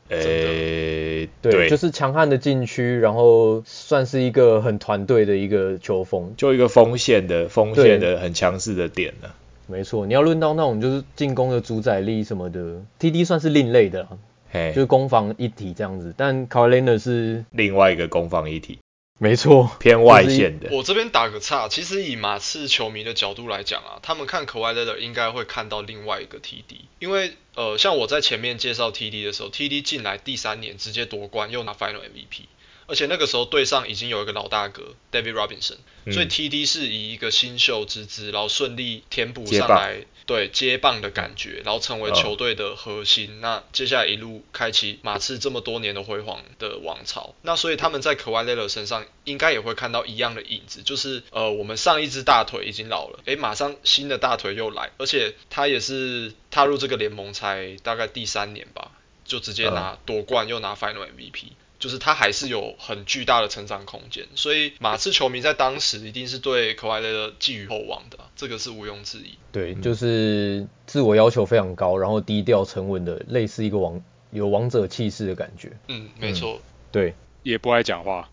[0.10, 9.30] 诶，对，就是强悍的禁区，然后算是一个很团队的一个球风，就一个锋线的锋线的很强势的点呢。
[9.68, 14.08] 没错，你要论到那种就是进攻的主宰力什么的，TD 算是另类的，
[14.52, 18.80] 就是攻防一体这样子，但 c a r l i n a 是另外一个攻防一体。
[19.20, 20.70] 没错，偏外线的。
[20.72, 32.44] 我这边打个岔，其实以马刺球迷的角度来讲啊，他们看 k a w i l e r 应该会看到另外一个 TD，因为呃，像我在前面介绍 TD 的时候，TD 进来第三年直接夺冠，又拿 Final MVP。
[32.88, 35.78] 而且那个时候队上已经有一个老大哥 David Robinson，
[36.12, 43.42] 所以 TD 是以一个新秀之姿，然后顺利填补上来，对接棒的感觉，然后成为球队的核心。
[43.42, 47.36] 那接下来一路开启马刺这么多年的辉煌的王朝。
[47.42, 58.92] 那所以他们在 k a w i l e l r 身上应该也会看到一样的影子，就是呃我们上一只大腿已经老了，诶，马上新的大腿又来，而且他也是踏入这个联盟才大概第三年吧，
[59.26, 61.52] 就直接拿夺冠又拿 Final MVP。
[61.80, 69.38] 就是他还是有很巨大的成长空间，所以马刺球迷在当时一定是对科怀雷的寄予厚望的，这个是毋庸置疑。
[69.52, 74.02] 对，就是自我要求非常高，然后低调沉稳的，类似一个王
[74.32, 75.72] 有王者气势的感觉。
[75.88, 76.60] 嗯，没错。
[76.92, 77.14] 对，
[77.44, 78.30] 也不爱讲话。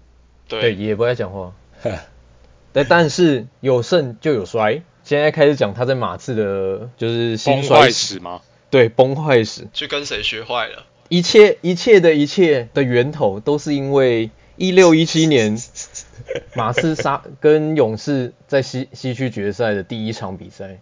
[0.48, 1.52] 对，也不爱讲话。
[2.72, 4.82] 但，但是有胜就有衰。
[5.04, 8.40] 现在开始讲他在马刺的，就是崩坏史吗？
[8.70, 9.68] 对，崩坏史。
[9.72, 10.86] 去跟谁学坏了？
[11.08, 15.58] 一切一切的一切的源头都是因为一六一七年
[16.54, 20.78] 马刺杀跟勇士在西西区决赛的第一场比赛，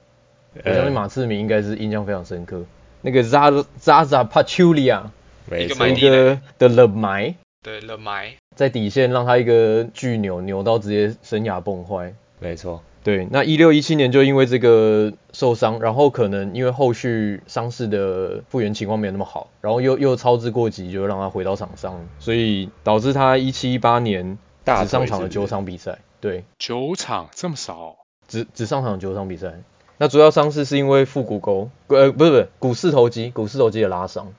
[0.65, 2.63] 我相信马刺迷应该是印象非常深刻。
[3.01, 5.05] 那个 Zaza Zaza Pachulia，
[5.51, 5.69] 一
[6.01, 12.15] 个的 The 埋，对 The 埋，在底线让他一个巨扭扭到直接生涯崩坏。
[12.39, 12.83] 没错。
[13.05, 25.99] 对，那一六一七年就因为这个受伤，然后可能因为后续伤势的复原情况没有那么好，然后又又操之过急，就让他回到场上，所以导致他一七一八年只上场了九场比赛。
[26.21, 27.97] 对，九场这么少，
[28.29, 29.53] 只只上场九场比赛。
[29.99, 34.33] 那主要伤势是因为腹股沟，呃，不是不是，股四头肌，股四头肌的拉伤。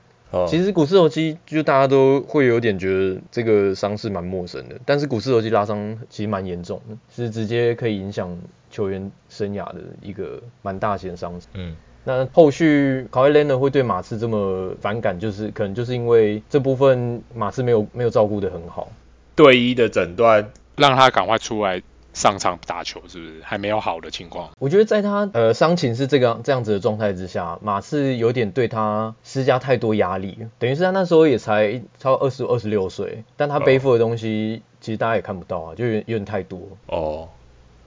[0.48, 8.36] 其实股四头肌就大家都会有点觉得这个伤势蛮陌生的，但是股四头肌拉伤其实蛮严重的，是直接可以影响
[8.70, 11.46] 球员生涯的一个蛮大型的伤势。
[11.54, 18.88] 嗯，那后续考威· n 会对马刺这么反感，就是可能就是因为这部分马刺没有没有照顾的很好，
[19.34, 21.82] 队医的诊断让他赶快出来。
[22.14, 24.50] 上场打球是不是还没有好的情况？
[24.60, 37.28] 我觉得在他呃伤情是这个这样子的状态之下，马刺有点对他施加太多压力，等于是他那时候也才超二十二十六岁，但他背负的东西其实大家也看不到啊，就有点太多哦。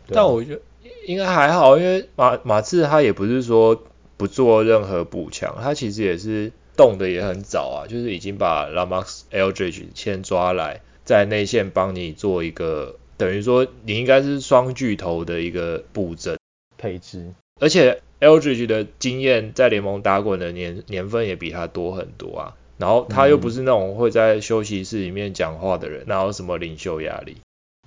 [0.09, 0.61] 但我觉得
[1.05, 3.81] 应该还好，因为马马刺他也不是说
[4.17, 12.97] 不做任何补强，他其实也是动的也很早啊，就是已经把 Lamarx Eldridge 先抓来，在内线帮你做一个。
[13.17, 16.37] 等于说你应该是双巨头的一个布阵
[16.77, 22.55] 配置，而且 Eldridge 的经验在联盟打滚的年年份也比他多很多啊。
[22.77, 27.37] 然后他又不是那种会在休息室里面讲话的人，哪有什么领袖压力？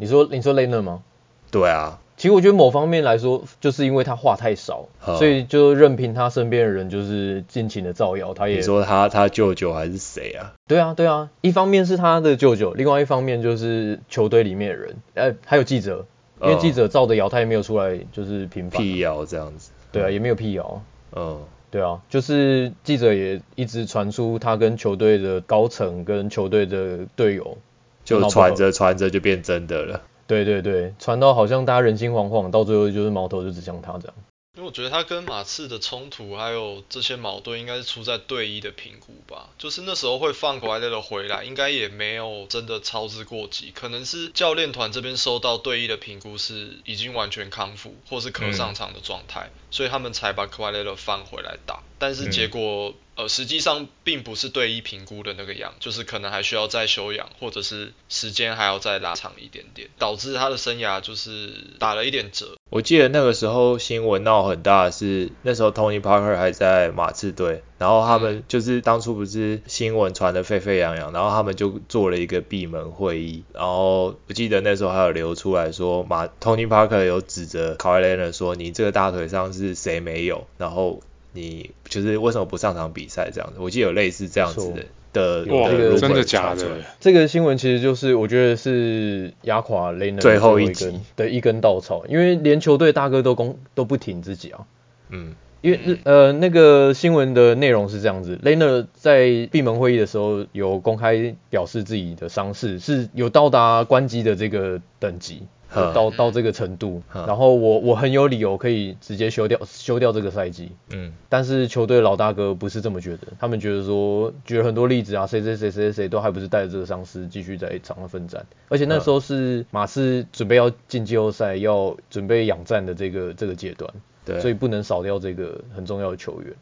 [0.01, 1.05] 你说你说 Lena 吗？
[1.53, 2.01] 对啊。
[2.21, 8.35] 其实我觉得某方面来说，就是因为他话太少，所以就任凭他身边的人就是尽情的造谣。
[8.35, 10.53] 他也说他他舅舅还是谁啊？
[10.69, 16.05] 对啊对啊，一方面是他的舅舅，另外一方面就是球队里面的人，呃，还有记者，
[16.43, 18.83] 因为记者造的谣他也没有出来就是评判。
[18.83, 19.71] 辟谣这样子。
[19.91, 20.83] 对啊，也没有辟谣。
[21.17, 21.41] 嗯，
[21.71, 27.57] 对啊，就是记者也一直传出他跟球队的高层跟球队的队友，
[28.05, 30.03] 就传着传着就变真的了。
[30.31, 34.15] 对对对，传到好像大家人心惶惶，到最后就是矛头就指向他这样。
[34.57, 39.49] 因为我觉得他跟马刺的冲突还有这些矛盾，应该是出在队医的评估吧。
[39.59, 51.81] 就是那时候会放 k a w i 回来，应该也没有真的操之过急，可能是教练团这边收到队医的评估是已经完全康复或是可上场的状态，所以他们才把 a w i 放回来打。
[51.99, 52.95] 但是结果。
[53.21, 62.57] 呃，实际上并不是对一评估的那个样，就是可能还需要再休养，或者是时间还要再拉长一点点，导致他的生涯就是打了一点折。
[62.71, 81.01] 我记得那个时候新闻闹很大，是那时候 Tony Parker 还在马刺队，然后他们就是当初不是新闻传得沸沸扬扬，然后他们就做了一个闭门会议，然后我记得那时候还有流出来说马 Tony Parker 有指责 k a i l e n 说你这个大腿上是谁没有，然后。
[81.33, 83.61] 你就是为什么不上场比赛这样子？
[83.61, 84.73] 我记得有类似这样子
[85.13, 86.67] 的的这个真的假的？
[86.99, 94.67] 这个新闻其实就是我觉得是压垮雷纳最后一根的一根稻草，因为连球队大哥都攻都不挺自己啊。
[95.11, 105.43] 嗯，因为呃那个新闻的内容是这样子，雷纳在闭门会议的时候有公开表示自己的伤势是有到达关机的这个等级。
[105.75, 110.73] 到到这个程度，然后我我很有理由可以直接休掉休掉这个赛季。
[110.91, 123.93] 嗯，但是球队老大哥不是这么觉得，他们觉得说举了很多例子啊，谁谁谁谁谁都还不是带着这个伤势继续在场上奋战，而且那时候是马刺准备要进季后赛，要准备养战的这个这个阶段，
[124.25, 126.53] 对，所以不能少掉这个很重要的球员。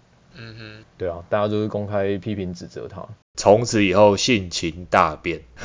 [0.41, 3.05] 嗯哼，对啊，大家都是公开批评指责他，
[3.39, 5.41] 从此以后性情大变。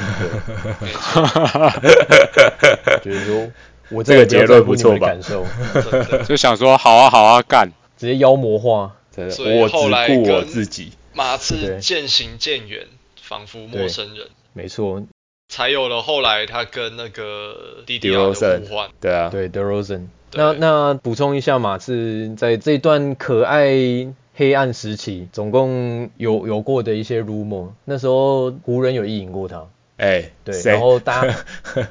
[3.04, 3.52] 就是说，
[3.90, 5.08] 我这个结论不错吧？
[5.08, 5.46] 感受，
[6.30, 8.92] 就想说，好啊，好啊，干，直接妖魔化，
[9.32, 12.86] 所以后来我自己马刺渐行渐远，
[13.22, 14.28] 仿佛陌生人。
[14.54, 15.04] 没错，
[15.50, 18.90] 才有了后来他跟那个弟弟的互换。
[19.02, 24.14] 对啊，对 d e r o z e n 那那补充一下，马刺在这段可爱。
[24.36, 29.66] 黑暗时期，总共有有过的一些 rumor，那时候湖人有意淫过他，
[29.98, 31.36] 哎，对，然后大家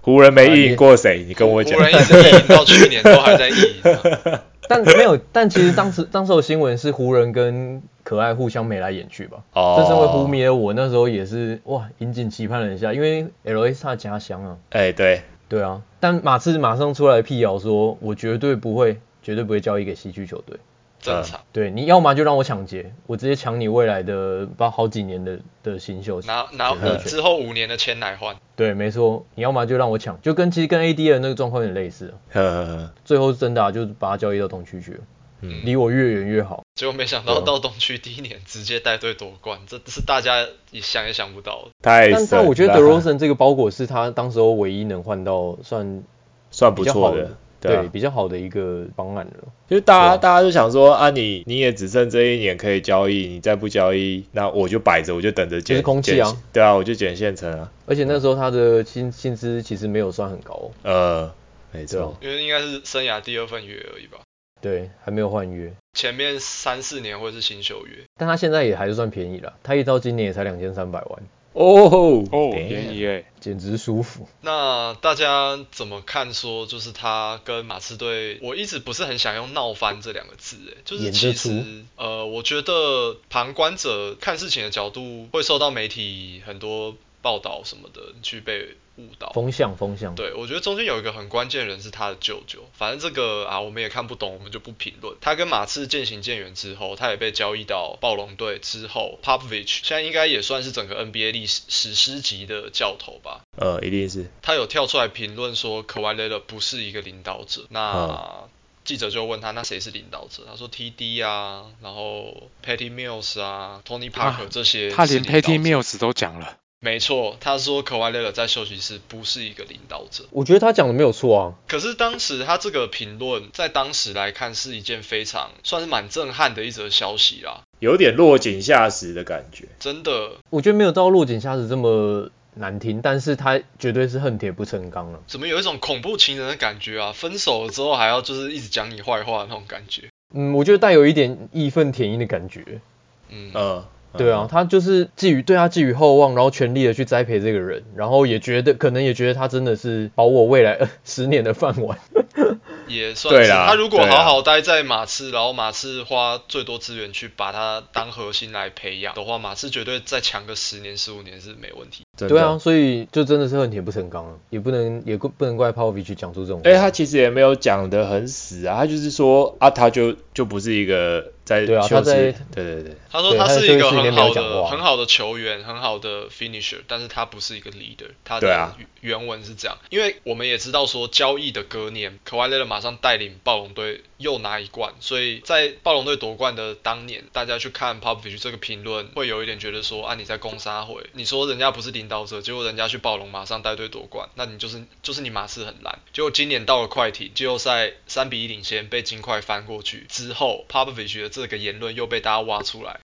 [0.00, 1.24] 湖人没意淫过谁？
[1.26, 3.82] 你跟我讲，湖人一直意淫到去年都还在意淫，
[4.68, 20.56] 但没有，但其实当时当时的新闻是湖人跟可爱互相眉来眼去吧，哦，这是为湖迷的我那时候也是哇，引颈期盼了一下，因为 L A 是他家乡啊，哎，对，对啊，但马刺马上出来辟谣说，我绝对不会，绝对不会交易给西区球队。
[21.00, 28.36] 正常，对，你要么就让我抢劫，我直接抢你未来的把好几年的的新秀，拿拿之后五年的钱来换。
[28.54, 32.12] 对，没错，你要么就让我抢，就跟其实跟 AD 的那个状况有点类似。
[32.30, 32.92] 呵呵呵。
[33.04, 35.00] 最后真的就把他交易到东区去了，
[35.40, 36.62] 嗯，离我越远越好。
[36.74, 41.70] 结果没想到到东区第一年直接带队夺冠，这是大家也想也想不到的。
[41.82, 46.02] 太但但我觉得德罗森这个包裹是他当时候唯一能换到算
[46.50, 47.36] 算不错的。
[47.60, 49.48] 对，比较好的一个方案了。
[49.68, 55.76] 就大家，大家就想说啊，你你也只剩这一年可以交易，你再不交易，那我就摆着，我就等着减。
[55.76, 56.36] 是空气啊。
[56.52, 57.70] 对啊，我就捡现成啊。
[57.86, 60.70] 而且那时候他的薪薪资其实没有算很高。
[60.82, 61.32] 呃，
[61.72, 62.16] 没错。
[62.20, 64.18] 因为应该是生涯第二份约而已吧。
[64.60, 65.72] 对，还没有换约。
[65.94, 67.92] 前面三四年会是新秀约。
[68.18, 71.22] 但他现在也还是算便宜了，他一到今年也才两千三百万。
[71.52, 74.28] 哦哦，便宜哎，简直舒服。
[74.42, 76.32] 那大家怎么看？
[76.34, 88.76] 说就是他跟马刺队，我一直不是很想用“闹翻”这两个字，哎，就是其实呃，我觉得旁观者看事情的角度会受到媒体很多报道什么的去被。
[89.00, 95.16] 误导风向风向，对我觉得中间有一个很关键的人是他的舅舅，反正这个啊我们也看不懂，我们就不评论。
[95.20, 103.40] 他跟马刺渐行渐远之后，他也被交易到暴龙队之后，Popovich 现在应该也算是整个 NBA 历史史诗级的教头吧？
[103.56, 104.30] 呃，一定是。
[104.42, 107.66] 他有跳出来评论说 k a w i l e a 不是一个领导者。
[107.70, 108.44] 那
[108.82, 110.42] 记者就问他，那谁是领导者？
[110.48, 114.90] 他说 TD 啊，然后 Patty Mills 啊，Tony Parker 这些。
[114.90, 116.56] 他连 Patty Mills 都讲了。
[116.82, 120.24] 没错，他说 k a w i l e l a 在休息室不是一个领导者。
[120.30, 121.54] 我觉得他讲的没有错啊。
[121.68, 127.60] 可是当时他这个评论，在当时来看是一件非常算是蛮震撼的一则消息啦。
[127.80, 129.66] 有点落井下石的感觉。
[129.78, 135.20] 真的，我觉得没有到落井下石这么难听，但是他绝对是恨铁不成钢了。
[135.26, 137.12] 怎么有一种恐怖情人的感觉啊？
[137.12, 140.08] 分手了之后还要就是一直讲你坏话那种感觉。
[140.32, 142.80] 嗯，我觉得带有一点义愤填膺的感觉。
[143.28, 143.84] 嗯嗯。
[144.16, 151.98] 对啊，他就是寄予对他寄予厚望，然后全力的去栽培这个人，然后也觉得可能也觉得他真的是保我未来十年的饭碗。
[152.88, 162.04] 也算是他如果好好待在马刺，然后马刺花最多资源去把他当核心来培养的话，马刺绝对再强个十年十五年是没问题。
[162.28, 166.60] 对啊，所以就真的是恨铁不成钢了，也不能也不不能怪 Povich 讲出这种。
[166.64, 171.64] 哎，他其实也没有讲的很死啊，他就是说啊，他就就不是一个在。
[171.66, 178.10] 对啊，他在对对对，他说他是一个很好的很好的球员，很好的 finisher，但是他不是一个 leader。
[178.24, 195.98] 他的原文是这样，因为我们也知道说交易的隔年 k a w i l e 马上带领暴龙队又拿一冠，所以在暴龙队夺冠的当年，大家去看 Popovich 这个评论，会有一点觉得说啊你在攻杀回，你说人家不是领导者，结果人家去暴龙马上带队夺冠，那你就是就是你马刺很烂。
[196.12, 203.00] 结果今年到了快艇季后赛三比一领先，被金块翻过去之后，Popovich 的这个言论又被大家挖出来。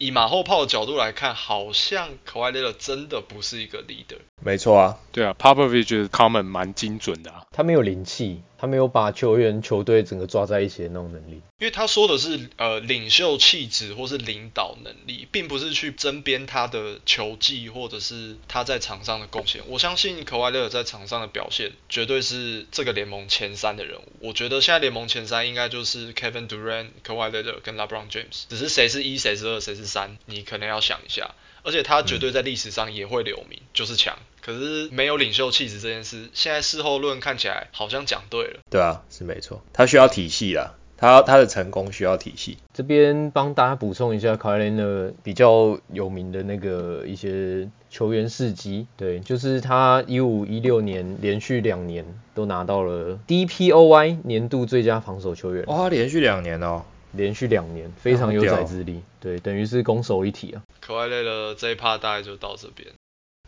[0.00, 4.18] 以马后炮的角度来看，好像 k a w i l e 真的不是一个 leader。
[4.44, 11.40] 没错啊，对啊，Popovich 的 comment 蛮精准的啊，他没有灵气，他没有把球员球队整个抓在一起的那种能力。
[11.58, 19.62] 因为他说的是呃领袖气质或是领导能力，并不是去争边他的球技或者是他在场上的贡献。
[19.66, 24.12] 我相信 i l e 在场上的表现绝对是这个联盟前三的人物。
[24.20, 31.30] 我觉得现在联盟前三应该就是 Kevin Durant、i l e 跟 LeBron James，只是谁是一，谁是二，谁是三，你可能要想一下。
[31.62, 34.18] 而且他绝对在历史上也会留名，就是强。
[34.44, 38.60] 可是没有领袖气质这件事，现在事后论看起来好像讲对了。
[38.70, 42.58] 对啊，是没错，他需要体系啊，他他的成功需要体系。
[42.74, 55.64] 这边帮大家补充一下，卡莱的比较有名的那个一些球员事迹，对，就是他一五一六年连续两年都拿到了 DPOY 年度最佳防守球员。
[55.66, 56.82] 哇，连续两年哦。
[57.16, 60.60] 连续两年非常有宰之力，对，等于是攻守一体啊。
[60.80, 62.88] 可爱类的这一趴大概就到这边。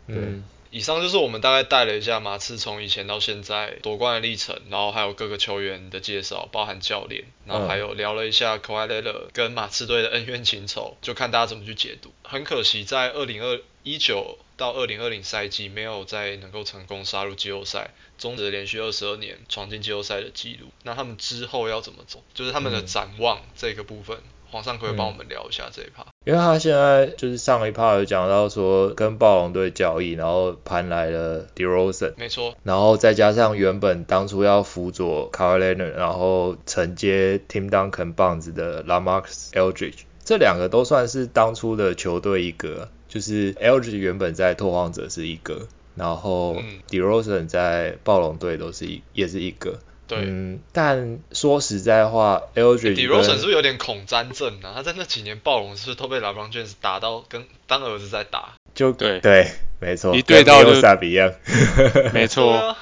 [0.07, 0.41] 嗯，
[0.71, 12.13] 以上就是我们大概带了一下马刺从以前到现在夺冠的历程，然后还有各个球员的介绍，包含教练，然后还有聊了一下可爱类的跟马刺队的恩怨情仇，就看大家怎么去解读。
[12.23, 17.91] 很可惜，在二零二一九到二零二零赛季没有再能够成功杀入季后赛。
[18.17, 22.23] 终止连续二十二年闯进季后赛的记录，那他们之后要怎么走？
[22.33, 24.17] 就是他们的展望这个部分，
[24.49, 26.05] 皇上可以帮我们聊一下这一趴。
[26.25, 43.53] 因为他现在就是上一趴有讲到说跟暴龙队交易，然后盘来了 DeRozan，没错，然后再加上原本当初要辅佐 k a w i l e n a 然后承接 Tim Duncan 棒子的 Lamarcus Eldridge，这两个都算是当初的球队一个，就是
[43.55, 45.67] Eldridge 原本在拓荒者是一个。
[45.95, 46.55] 然后
[46.87, 53.11] d e r o s e n 在暴龙队都是一也是一个，对，但说实在话 l d r i d e r
[53.13, 54.71] o s e n 是不是有点恐詹症啊？
[54.75, 58.53] 他在那几年暴龙是不是都被 LeBron James 打到跟当儿子在打？
[58.73, 59.19] 就对。
[59.19, 61.33] 对，没错，一对到就萨比一样，
[62.13, 62.75] 没错，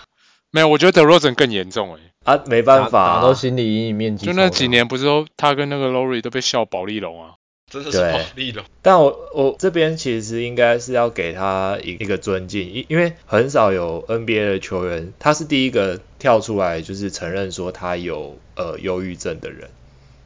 [0.51, 7.31] 没有，我觉得 d e r o s e n 更严重哎，啊，没办法，打到心理阴影面积，就那几年不是说他跟那个 Lori 都被笑保利龙啊？
[7.67, 19.69] 真的是保利龙，但我我这边其实应该是要给他一一个尊敬，因因为很少有 NBA 的球员，他是第一个跳出来就是承认说他有呃忧郁症的人，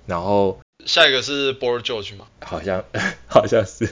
[0.05, 2.25] 然后下一个是 b o r George 吗？
[2.41, 2.83] 好像
[3.27, 3.89] 好像是，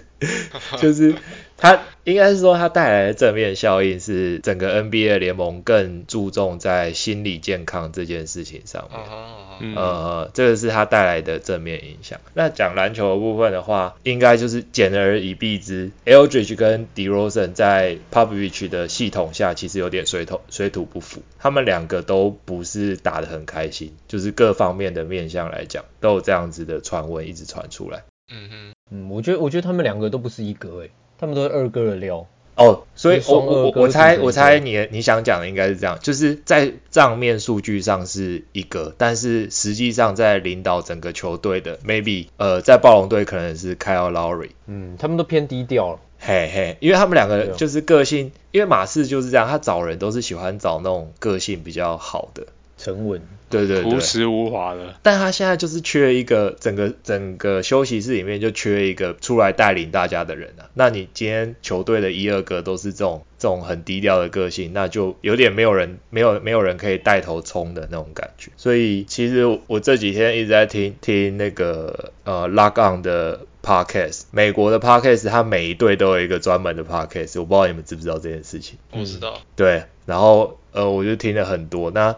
[0.78, 1.16] 就是
[1.58, 9.76] 他应该是说他带来的正面效应是整个 NBA 联盟更注重在心理健康这件事情上面。
[9.76, 12.20] 呃，这个是他带来的正面影响。
[12.36, 21.24] 那讲篮球的部分的话，应该就是简而以蔽之，Eldridge 跟 DeRozan 在 Popovich 的系统下，其实有点水土水土不服。
[21.40, 28.04] 他们两个都不是打得很开心，就是各方面的面向来讲，都有这样子的传闻一直传出来。
[28.30, 32.28] 嗯哼，嗯，我觉得我觉得他们两个都不是一哥诶，他们都是二哥的料。
[32.56, 52.48] 哦，所以我我我猜我猜你你想讲的应该是这样，就是在账面数据上是一个，但是实际上在领导整个球队的，maybe 呃在暴龙队可能是 Kyle Lowry，嗯，他们都偏低调了，嘿嘿，因为他们两个就是个性，因为马刺就是这样，他找人都是喜欢找那种个性比较好的。
[52.78, 54.96] 沉稳，对对对，朴实无华的。
[55.02, 60.70] 但他现在就是缺一个，整个整个休息室里面就缺一个出来带领大家的人啊。
[60.76, 68.52] 那你今天球队的一二个都是这种这种很低调的个性，那就有点没有人没有没有人可以带头冲的那种感觉。
[68.58, 78.78] 所以其实我这几天一直在听听那个呃 Lock On 的 Podcast，美国的 Podcast，他每一队都有一个专门的 Podcast，我不知道你们知不知道这件事情。
[78.92, 79.42] 不知道。
[79.56, 82.16] 对，然后呃我就听了很多那。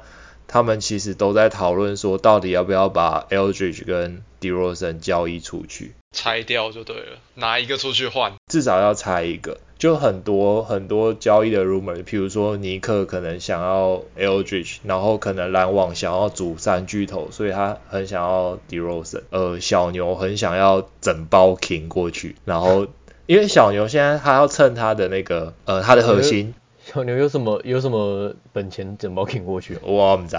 [0.51, 9.59] 他们其实都在讨论说，到底要不要把 Eldridge 跟 DeRozan 交易出去，拆掉就对了，拿一个出去换，至少要拆一个。
[9.77, 19.21] 就很多很多交易的 rumor，譬如说尼克可能想要 Eldridge，然后可能篮网想要组三巨头，所以他很想要 DeRozan。
[19.29, 22.87] 呃，小牛很想要整包 King 过去，然后
[23.27, 26.55] 因为小牛现在他要蹭他的那个呃他的核心。
[26.91, 29.77] 小牛有什么有什么本钱整包挺过去？
[29.83, 30.35] 我唔知，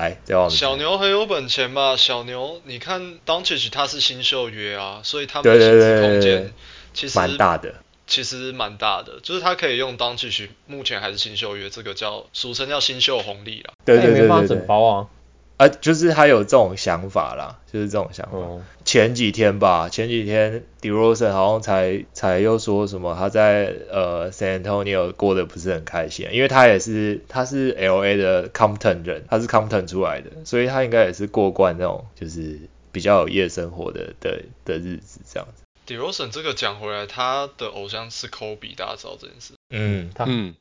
[0.50, 1.96] 小牛很有本钱吧？
[1.96, 6.52] 小牛，你看 d o n c h 他是新秀约啊，所以他们的薪资空间
[6.92, 7.74] 其实蛮大的。
[8.08, 13.72] 其实蛮大的，就是他可以用 d o n c h 目前还是新秀约，这个叫俗称叫新秀红利啦。
[13.84, 15.06] 对对对对整包啊。
[15.60, 18.38] 啊，就是他有这种想法啦，就是这种想法。
[18.86, 29.46] 前几天吧，前几天 d e r o s e n 好像才才又说什么，他在呃 San Antonio 过得不是很开心，因为他也是他是 LA 的 Compton 人，他是
[29.46, 32.58] Compton 出来的，所以他应该也是过惯那种就是
[32.90, 35.62] 比较有夜生活的的的日子这样子。
[35.84, 39.52] d e r o s e n 这个讲回来，他的偶像是 Kobe，大家知道这件事。
[39.68, 40.54] 嗯，他嗯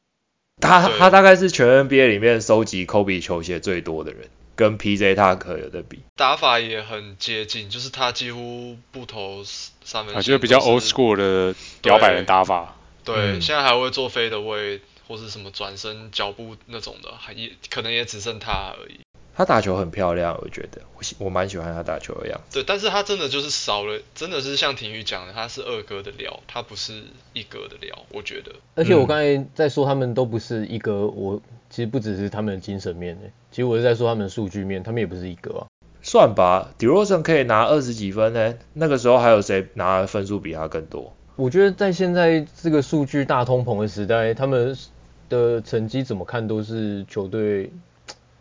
[0.60, 4.28] 他他大概是全 NBA 里面收集 Kobe 球鞋最多的人。
[4.60, 12.76] 跟 PJ 塔克有的比，打法也很接近，就是他几乎不投三分，就比较 old school 的摇摆人打法。
[13.05, 18.99] 对，现在还会做飞的位或是什么转身脚步那种的，还也可能也只剩他而已。
[19.39, 22.59] 他打球很漂亮，我觉得我喜我蛮喜欢他打球的样子。
[22.59, 28.51] 对，但是他真的就是少了，真的是像廷宇讲的，他是二哥的料，他不是一哥的料，我觉得。
[28.75, 35.67] 而且我刚才在说他们都不是一哥，我其实不只是他们的精神面诶，其实我是在说他们的数据面，他们也不是一哥啊。
[36.01, 41.13] 算吧 d e r o s e n 可以拿二十几分呢，那个时候还有谁拿分数比他更多？
[41.37, 44.75] 我觉得在现在这个数据大通膨的时代，他们
[45.29, 47.71] 的成绩怎么看都是球队。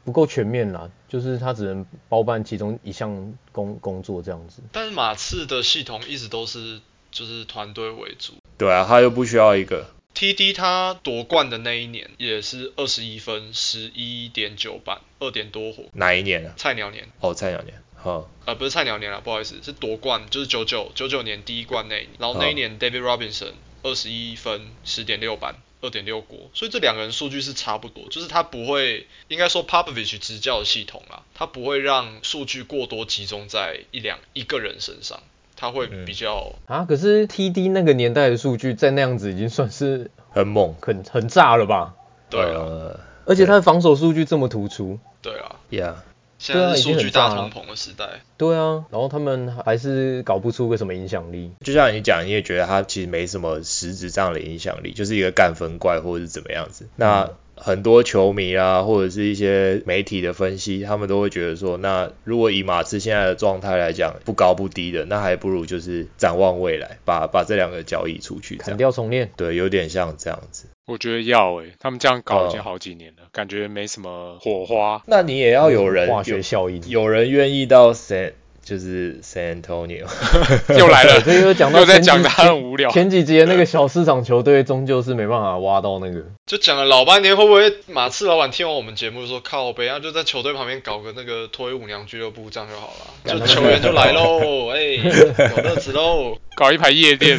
[0.09, 4.63] 不够全面啦，就是他只能包办其中一项工工作这样子。
[4.73, 6.81] 但是马刺的系统一直都是
[7.11, 8.33] 就是团队为主。
[8.57, 9.91] 对啊，他又不需要一个。
[10.15, 15.85] TD 他夺冠的那一年也是二十一分，十一点九板，二点多火。
[15.93, 16.55] 哪一年啊？
[16.57, 17.07] 菜鸟年。
[17.21, 17.75] 哦，菜鸟年。
[17.95, 18.31] 好。
[18.47, 23.53] 呃，不是菜鸟年了，不好意思，是夺冠，就是九九九九年第一冠那一年，然后那一年 David Robinson
[23.83, 25.57] 二十一分，十点六板。
[25.81, 35.20] 二点六国，所以这两个人数据是差不多，就是他不会，应该说 Popovich 执教的系统啦，他不会让数据过多集中在一两一个人身上，
[35.57, 36.85] 他会比较啊。
[36.85, 41.95] 可是 TD 那个年代的数据在那样子已经算是很猛、很很炸了吧？
[42.29, 44.99] 对啊，而且他的防守数据这么突出。
[45.22, 45.95] 对啊，Yeah。
[46.39, 48.20] 现在是数据大通膨的时代。
[48.36, 51.51] 对啊，然后他们还是搞不出个什么影响力。
[51.61, 56.89] 就像你讲，你也觉得他其实没什么实质上的影响力，就是一个干分怪或者是怎么样子。
[56.97, 57.30] 那
[57.61, 69.31] 很多球迷啊，或者是一些媒体的分析，他们都会觉得说，那如果以马刺现在的状态来讲，不高不低的，那还不如就是展望未来，把把这两个交易出去，砍掉重练。
[69.37, 70.67] 对，有点像这样子。
[70.87, 75.03] 我觉得要诶，他们这样搞已经好几年了，感觉没什么火花。
[75.07, 78.33] 那你也要有人化学效应，有人愿意到 San
[78.69, 80.05] 就是 San Antonio
[80.79, 82.91] 又来了，这又讲到在讲他很无聊。
[82.91, 92.93] 前几节那个小市场球队终究是没办法挖到那个，就讲了老半天，会不会马刺老板听完我们节目说靠北啊，就在球队旁边搞个那个脱衣舞娘俱乐部这样就好
[93.25, 97.39] 了，就球员就来喽， 哎，有乐子喽，搞一排夜店，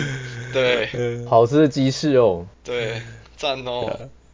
[0.52, 0.90] 对，
[1.30, 3.02] 好吃的鸡翅哦，对。
[3.38, 3.90] 赞哦！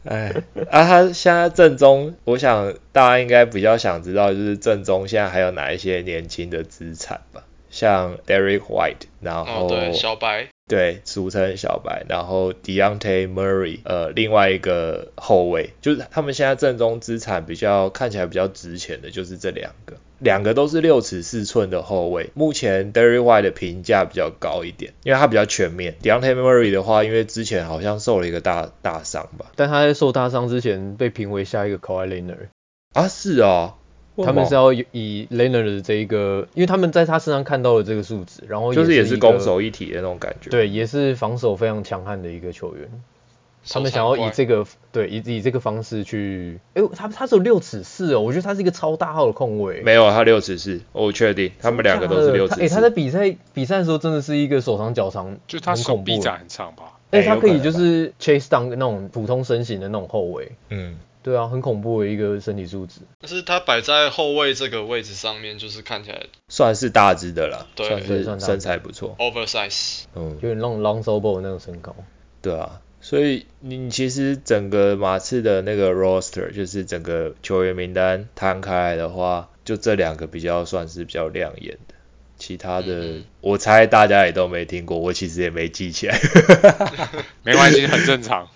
[0.06, 0.32] 哎，
[0.70, 7.42] 啊，他现在正中，我想大家应该比较想知道，就是正中现在还有哪一些年轻的资产吧？
[7.70, 19.96] 像 Eric White，然后对小白，对，俗称小白，然后 Deontay Murray，呃，另外一个后卫，就是他们现在正中资产比较看起来比较值钱的，就是这两个。
[20.18, 25.94] 两个都是六尺四寸的后卫，目前 Derry White 的评价比较高一点，因为他比较全面。
[26.02, 32.48] Deontay Murray 的话，因为之前好像受了一个大大伤吧，但他在受大伤之前被评为下一个 Kawhi Leonard。
[32.94, 33.74] 啊，是啊，
[34.24, 40.50] 他们是要以 Leonard 的这一个，因为他们在他身上看到了这个数值，然后就是也是攻守一体的那种感觉。
[40.50, 42.88] 对，也是防守非常强悍的一个球员。
[43.68, 49.80] 他们想要以这个对以以这个方式去，哎，他他只有六尺四哦，我觉得他是一个超大号的控卫。
[49.80, 52.60] 没有，他六尺四，我确定，他们两个都是六尺四。
[52.62, 56.92] 哎，他在比赛比赛的时候真的是一个手长脚长，就他手臂展很长吧？
[57.10, 60.52] 哎，他可以就是 chase down 那种普通身形的那种后卫。
[60.70, 60.96] 嗯，
[61.26, 63.00] 对啊，很恐怖的一个身体素质。
[63.20, 71.96] 但是他摆在后卫这个位置上面，就是看起来算是大只的了，算是身材不错，oversize，嗯，有点那种 long s o b o 那种身高。
[72.40, 72.80] 对啊。
[73.00, 81.94] 所以你其实整个马刺的那个 roster，就是整个球员名单摊开来的话，就这两个比较算是比较亮眼的，
[82.38, 86.18] 其他的我猜大家也都没听过，我其实也没记起来。
[87.42, 88.48] 没关系，很正常，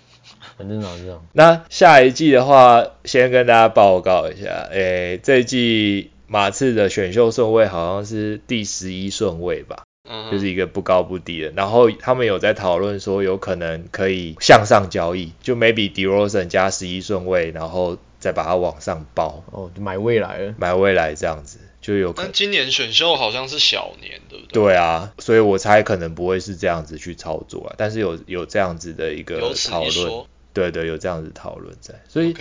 [0.57, 1.25] 很正常，这样。
[1.33, 9.83] 那下一季的话，先跟大家报告一下，诶，这一季马刺的选秀顺位好像是第十一顺位吧？
[10.29, 11.51] 就是一个不高不低的。
[11.55, 19.43] 然后他们有在讨论说，有可能可以向上交易，就 maybe d e r o s e n 加十一顺位，然后再把它往上报。
[19.51, 22.11] 哦，买未来了，买未来这样子就有。
[22.13, 24.63] 但今年选秀好像是小年，对不对？
[24.63, 27.75] 对啊，所以我猜可能不会是这样子去操作啊。
[27.77, 29.39] 但是有有这样子的一个
[29.69, 32.01] 讨论，对对，有这样子讨论在。
[32.07, 32.35] 所以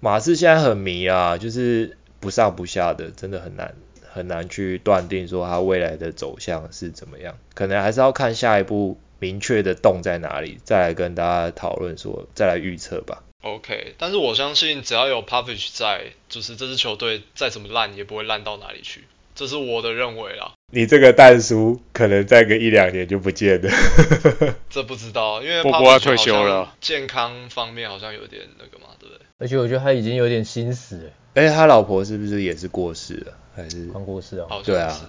[0.00, 3.74] 马刺现在很迷啊，就是不上不下的，真的很难。
[4.12, 13.22] 很难去断定说他未来的走向是怎么样，可能还是要看下一步明确的洞在哪里，再来跟大家讨论说，再来预测吧。
[13.42, 19.04] OK，但是我相信只要有 p u b l i s h 在，就是这支球队再怎么烂也不会烂到哪里去，
[19.36, 20.54] 这是我的认为啦。
[20.70, 23.70] 你这个蛋叔可能再个一两年就不见了。
[24.70, 29.26] 这不知道，因为波波要退休了，健康方面好像有点那个嘛，对不对？
[29.38, 31.10] 而且我觉得他已经有点心死。
[31.34, 33.32] 哎，他老婆是不是也是过世了？
[33.56, 34.46] 还是刚过世啊？
[34.64, 35.00] 对啊，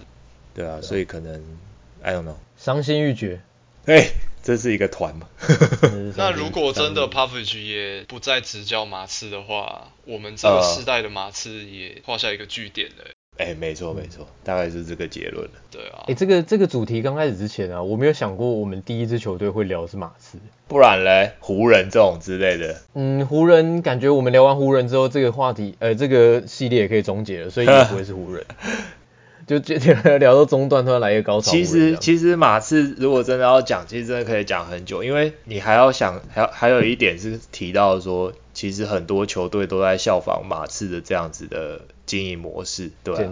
[0.54, 1.40] 对啊，所以可能
[2.02, 3.40] I don't know，伤心欲绝。
[3.86, 4.10] 哎，
[4.42, 5.28] 这是一个团嘛？
[6.16, 13.11] 那如果真的 p f f i c 也不再执教马刺的话，我们这个世代的马刺也画下一个句点了。
[13.38, 15.52] 哎，没错没错，大概是这个结论了。
[15.70, 16.04] 对啊。
[16.06, 22.76] 哎，这个这个主题刚开始之前啊，我没有想过我们第一支球队会聊是马刺，不然嘞，湖人这种之类的。
[22.94, 28.44] 嗯，湖人感觉我们聊完湖人之后，这个话题呃这个系列也可以终结了，所以也不会是湖人。
[29.44, 29.74] 就 就
[30.18, 31.50] 聊到中段，突然来一个高潮。
[31.50, 41.80] 其实其实马刺如果真的要讲，其实真的可以讲很久，因为你还要想，还还有一点是提到说，其实很多球队都在效仿马刺的这样子的。
[42.06, 43.30] 经营模式，对，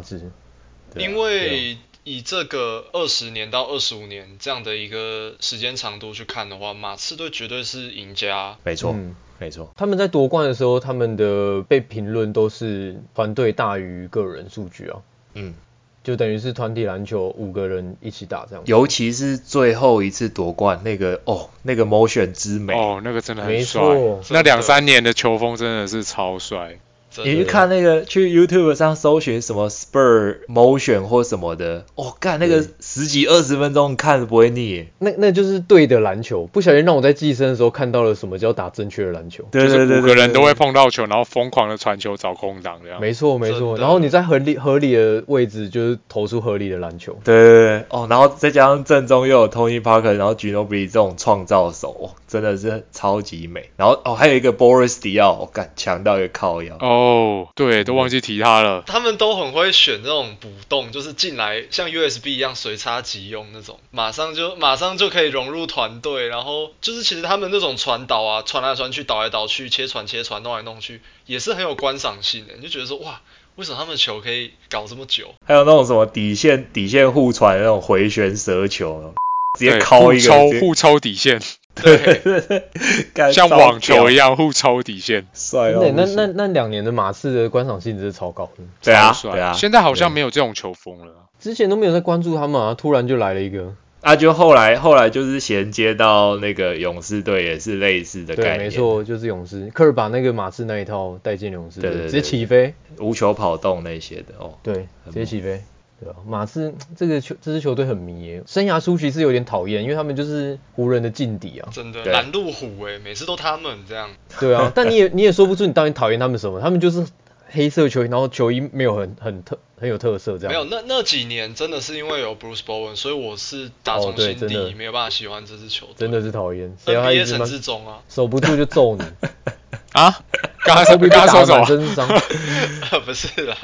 [0.96, 8.56] 因为以这个二十年到二十五年这样的一个时间长度去看的话，马刺队绝对是赢家。
[8.64, 8.96] 没错，
[9.38, 9.70] 没错。
[9.76, 14.98] 他们在夺冠的时候，他们的被评论都是团队大于个人数据啊。
[15.34, 15.54] 嗯，
[16.02, 18.64] 就等于是团体篮球五个人一起打这样。
[18.66, 23.82] 尤其是最后一次夺冠那个哦，那个某选之美哦，那个真的很帅。
[24.30, 26.78] 那两三年的球风真的是超帅。
[27.24, 34.86] 你去看那个去 YouTube 上搜寻什么 Spur Motion 或什么的，哦，干那个十几二十分钟看不会腻。
[34.98, 39.44] 那那就是对的篮球，不小心让我在寄生的时候看到了什么叫打正确的篮球。
[39.50, 43.00] 对对对，五个人都会碰到球，然后疯狂的传球找空档这样。
[43.00, 47.18] 没错没错，然后你在合理合理的位置就是投出合理的篮球。
[47.24, 53.70] 对对对，哦，然后再加上正中又有 Tony Parker，然后 Ginobili 这种创造手，哦，真的是超级美。
[53.76, 56.76] 然后哦，还有一个 Boris Diaw，我干强到一个靠腰。
[56.80, 58.84] 哦，对，都忘记提他了。
[58.86, 66.28] 他们都很会选这种补洞，就是进来像 USB 一样随插即用那种，马上就马上就可以融入团队。
[66.28, 72.54] 然后就是其实他们那种传导啊，传来传去，导来导去，切传切传，弄来弄去，也是很有观赏性的。
[72.54, 73.20] 你就觉得说哇，
[73.56, 75.34] 为什么他们球可以搞这么久？
[75.44, 79.14] 还有那种什么底线底线互传那种回旋蛇球，
[79.58, 81.40] 直接敲一个互抽互抽底线。
[81.82, 85.92] 对，像网球一样互抽底线，帅哦！
[85.94, 88.50] 那那那两年的马刺的观赏性真是超高，
[88.82, 89.52] 对啊，对啊。
[89.52, 93.74] 现在好像没有这种球风了，之前都没有在关注他们啊，突然就来了一个。
[94.00, 105.60] 啊，就后来后来就是衔接到那个勇士队也是类似的概念，没错，就是勇士，科尔把那个马刺那一套带进勇士，对对，直接起飞，无球跑动那些的哦，对，直接起飞。
[106.00, 114.08] 对啊，马刺这个球这支球队很迷耶，生涯初期是有点讨厌，因为他们就是湖人的劲敌啊，真的拦路虎哎，每次都他们这样。
[114.38, 117.06] 对啊，但你也你也说不出你到底讨厌他们什么，他们就是
[117.50, 120.52] 黑色球衣，然后球衣没有很很特很有特色这样。
[120.52, 126.74] 没有，那那几年真的是因为有 Bruce Bowen，所以我是打从心底没有办法喜欢这支球队，真的是讨厌。
[126.86, 129.04] NBA 城之中啊，守不住就揍你
[129.92, 130.22] 啊！
[130.64, 132.08] 刚才说被打手手， 真伤。
[133.04, 133.56] 不是啦，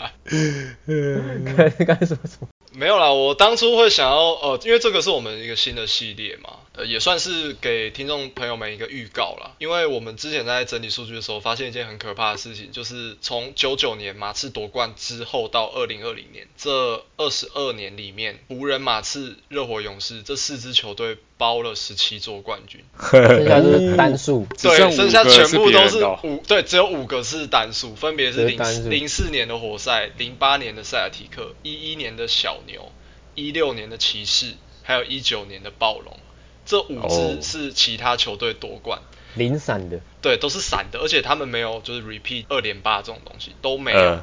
[1.87, 2.49] 刚才说什么？
[2.73, 9.53] 没有啦，我当初会想要，呃，因为这个是我们一个新的系列嘛，呃，也算是给听众朋友们一个预告啦。
[9.59, 32.59] 因为我们之前在整理数据的时候，发现一件很可怕的事情，就是从九九年马刺夺冠之后到二零二零年这二十二年里面，湖人、马刺、热火、勇士这四支球队包了十七座冠军， 剩下是单数，对，剩下全部都是五，对，只有五个是单数，分别是零零四年的活塞、零八年的塞尔提克、一一年的小。
[32.67, 32.91] 牛，
[33.37, 36.19] 一六年的骑士，还有一九年的暴龙，
[36.65, 39.01] 这五支是其他球队夺冠，
[39.35, 44.23] 零散的，对，都是散的，而且他们没有就是 repeat 二连霸这种东西都没有。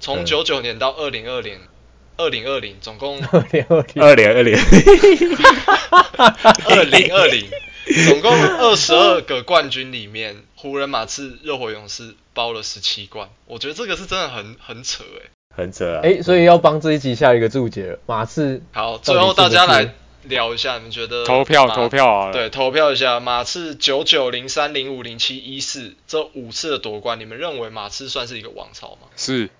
[0.00, 1.60] 从九九年到二零二零，
[2.16, 4.02] 二零二零总共 二零二零。
[4.02, 4.56] 二零二零，
[6.64, 7.50] 二零二零
[8.06, 15.30] 总共二十二个冠军里面，湖人、马刺、热火、勇士包了十七冠，我觉得这个是真的很很扯哎。
[15.56, 16.00] 很扯啊！
[16.04, 17.98] 哎，所以要帮这一集下一个注解了。
[18.06, 19.92] 马刺好，最后大家来
[20.22, 22.32] 聊一下，你们觉得投票投票啊？
[22.32, 29.08] 对，投票一下马刺九九零三零五零七一四这五次的夺冠，你们认为马刺算是一个王朝吗？
[29.16, 29.50] 是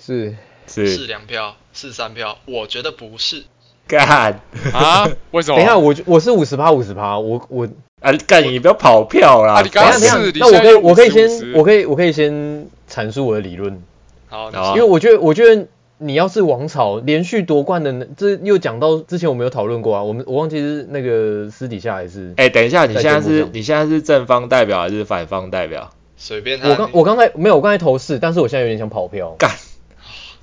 [0.00, 0.34] 是
[0.66, 3.44] 是是两票是三票，我觉得不是。
[3.88, 4.38] 干
[4.72, 5.08] 啊？
[5.32, 5.56] 为什么？
[5.56, 7.66] 等一下，我我是五十趴五十趴，我我
[8.00, 9.62] 啊干你不要跑票啦！
[9.62, 13.82] 你刚刚是，那我可以我可以先我可以我可以先阐述我的理论。
[14.28, 15.66] 好，因为我觉得我觉得
[15.96, 25.90] 你要是王朝连续夺冠的，这又讲到之前我们有讨论过啊，我们我忘记是那个私底下还是哎，等一下，你现在是你现在是正方代表还是反方代表？
[26.16, 26.60] 随便。
[26.60, 29.34] 我刚我刚才没有，我刚才投是，但是我现在有点想跑票。
[29.38, 29.50] 干。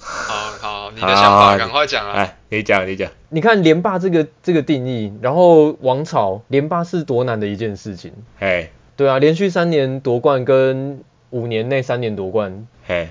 [0.07, 2.13] 好好，你的想法赶快讲啊！
[2.15, 3.09] 哎，你讲你讲。
[3.29, 8.13] 你看连霸这个这个定义，然后王朝连霸是多难的一件事情。
[8.39, 13.09] 哎，对啊，连续三年夺冠跟五年内三年夺冠，嘿，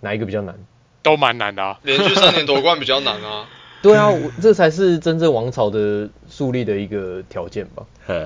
[0.00, 0.54] 哪一个比较难？
[1.02, 1.78] 都蛮难的啊。
[1.82, 3.46] 连续三年夺冠比较难啊。
[3.82, 4.10] 对啊，
[4.40, 7.82] 这才是真正王朝的树立的一个条件吧。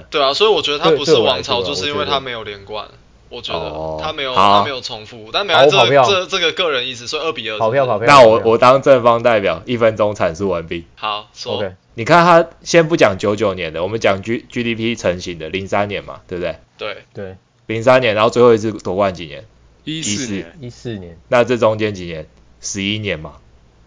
[0.09, 2.87] 对啊，所以我觉得他不是王朝，就是因为他没有连冠。
[3.29, 8.07] 我觉得他没有他没有重复，但没有这这这个个人意思，所以二比二跑票跑票。
[8.07, 10.85] 那我我当正方代表，一分钟阐述完毕。
[10.95, 11.73] 好，说。
[11.95, 16.57] 你看他先不讲九九年的，我们讲 G G D P 成型的零三年嘛，对不对？
[16.79, 17.37] 对对。
[17.67, 19.45] 零三年，然后最后一次夺冠几年？
[19.83, 20.57] 一四年。
[20.61, 21.19] 一四年。
[21.27, 22.27] 那这中间几年？
[22.61, 23.35] 十一年嘛。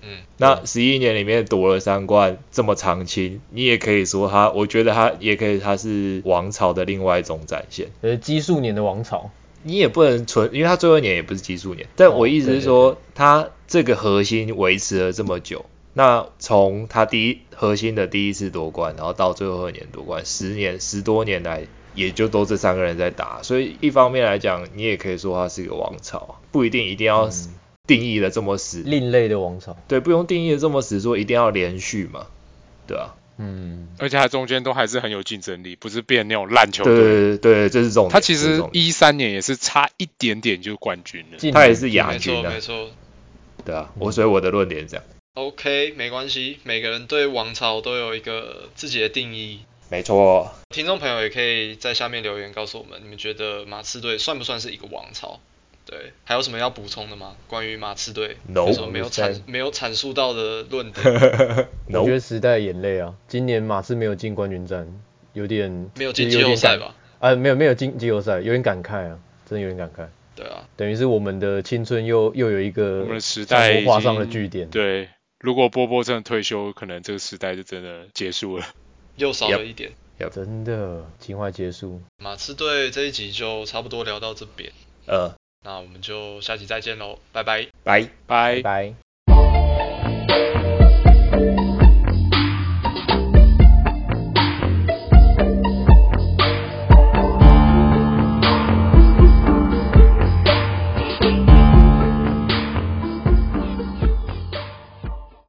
[0.01, 0.19] 嗯。
[0.37, 7.87] 那十一年里面夺了三冠，这么长青，你也可以说他，我觉得他也可以，他是王朝的另外一种展现。
[8.01, 9.31] 呃，奇数年的王朝。
[9.63, 11.87] 你也不能纯，因为他最后一年也不是奇数年。
[11.95, 23.43] 但我意思是说，他这个核心维持了这么久，那从他第一核心的第一次夺冠，然后到最后一年夺冠，十年十多年来，也就都这三个人在打。
[23.43, 27.29] 所以一方面来讲，你也可以说他是一个王朝，不一定一定要
[27.95, 28.83] 定义的这么死。
[28.85, 29.75] 另类的王朝。
[29.87, 32.27] 对，不用定义的这么死，说一定要连续嘛，
[32.87, 33.15] 对啊。
[33.37, 36.95] 嗯，而且它中间都还是很有竞争力，不是变那种烂球队。
[36.95, 38.07] 对对对，这是这种。
[38.09, 42.49] 他其实一三年也是差一点点就冠军了，他也是亚军啊。
[42.49, 42.91] 没错，没错。
[43.65, 45.03] 对啊，我所以我的论点是这样。
[45.33, 49.61] OK，没关系，每个人对王朝都有一个自己的定义。
[49.89, 50.51] 没错。
[50.69, 55.39] 听众朋友也可以在下面留言告诉我们，你们觉得马刺队算不算是一个王朝？
[55.85, 57.35] 对，还有什么要补充的吗？
[57.47, 61.05] 关于马刺队有什么没有阐没有阐述到的论点？
[61.91, 64.87] 我觉得时代眼泪啊，今年马刺没有进冠军战，
[65.33, 66.95] 有点没有进季后赛吧？
[67.19, 70.07] 啊，没有没有进季后赛，有点感慨啊，真的有点感慨。
[70.33, 74.69] 对啊，等于是我们的青春又又有一个我们的时代画上了句点。
[74.69, 75.09] 对，
[75.39, 78.65] 如果波波真的退休，可能这个时代就真的结束了，
[79.17, 79.91] 又少了一点。
[80.31, 81.99] 真的，情怀结束。
[82.17, 84.71] 马刺队这一集就差不多聊到这边。
[85.07, 85.33] 呃。
[85.63, 88.09] 那我们就下期再见喽，拜拜，拜。
[88.25, 88.61] 拜。
[88.61, 89.10] 拜。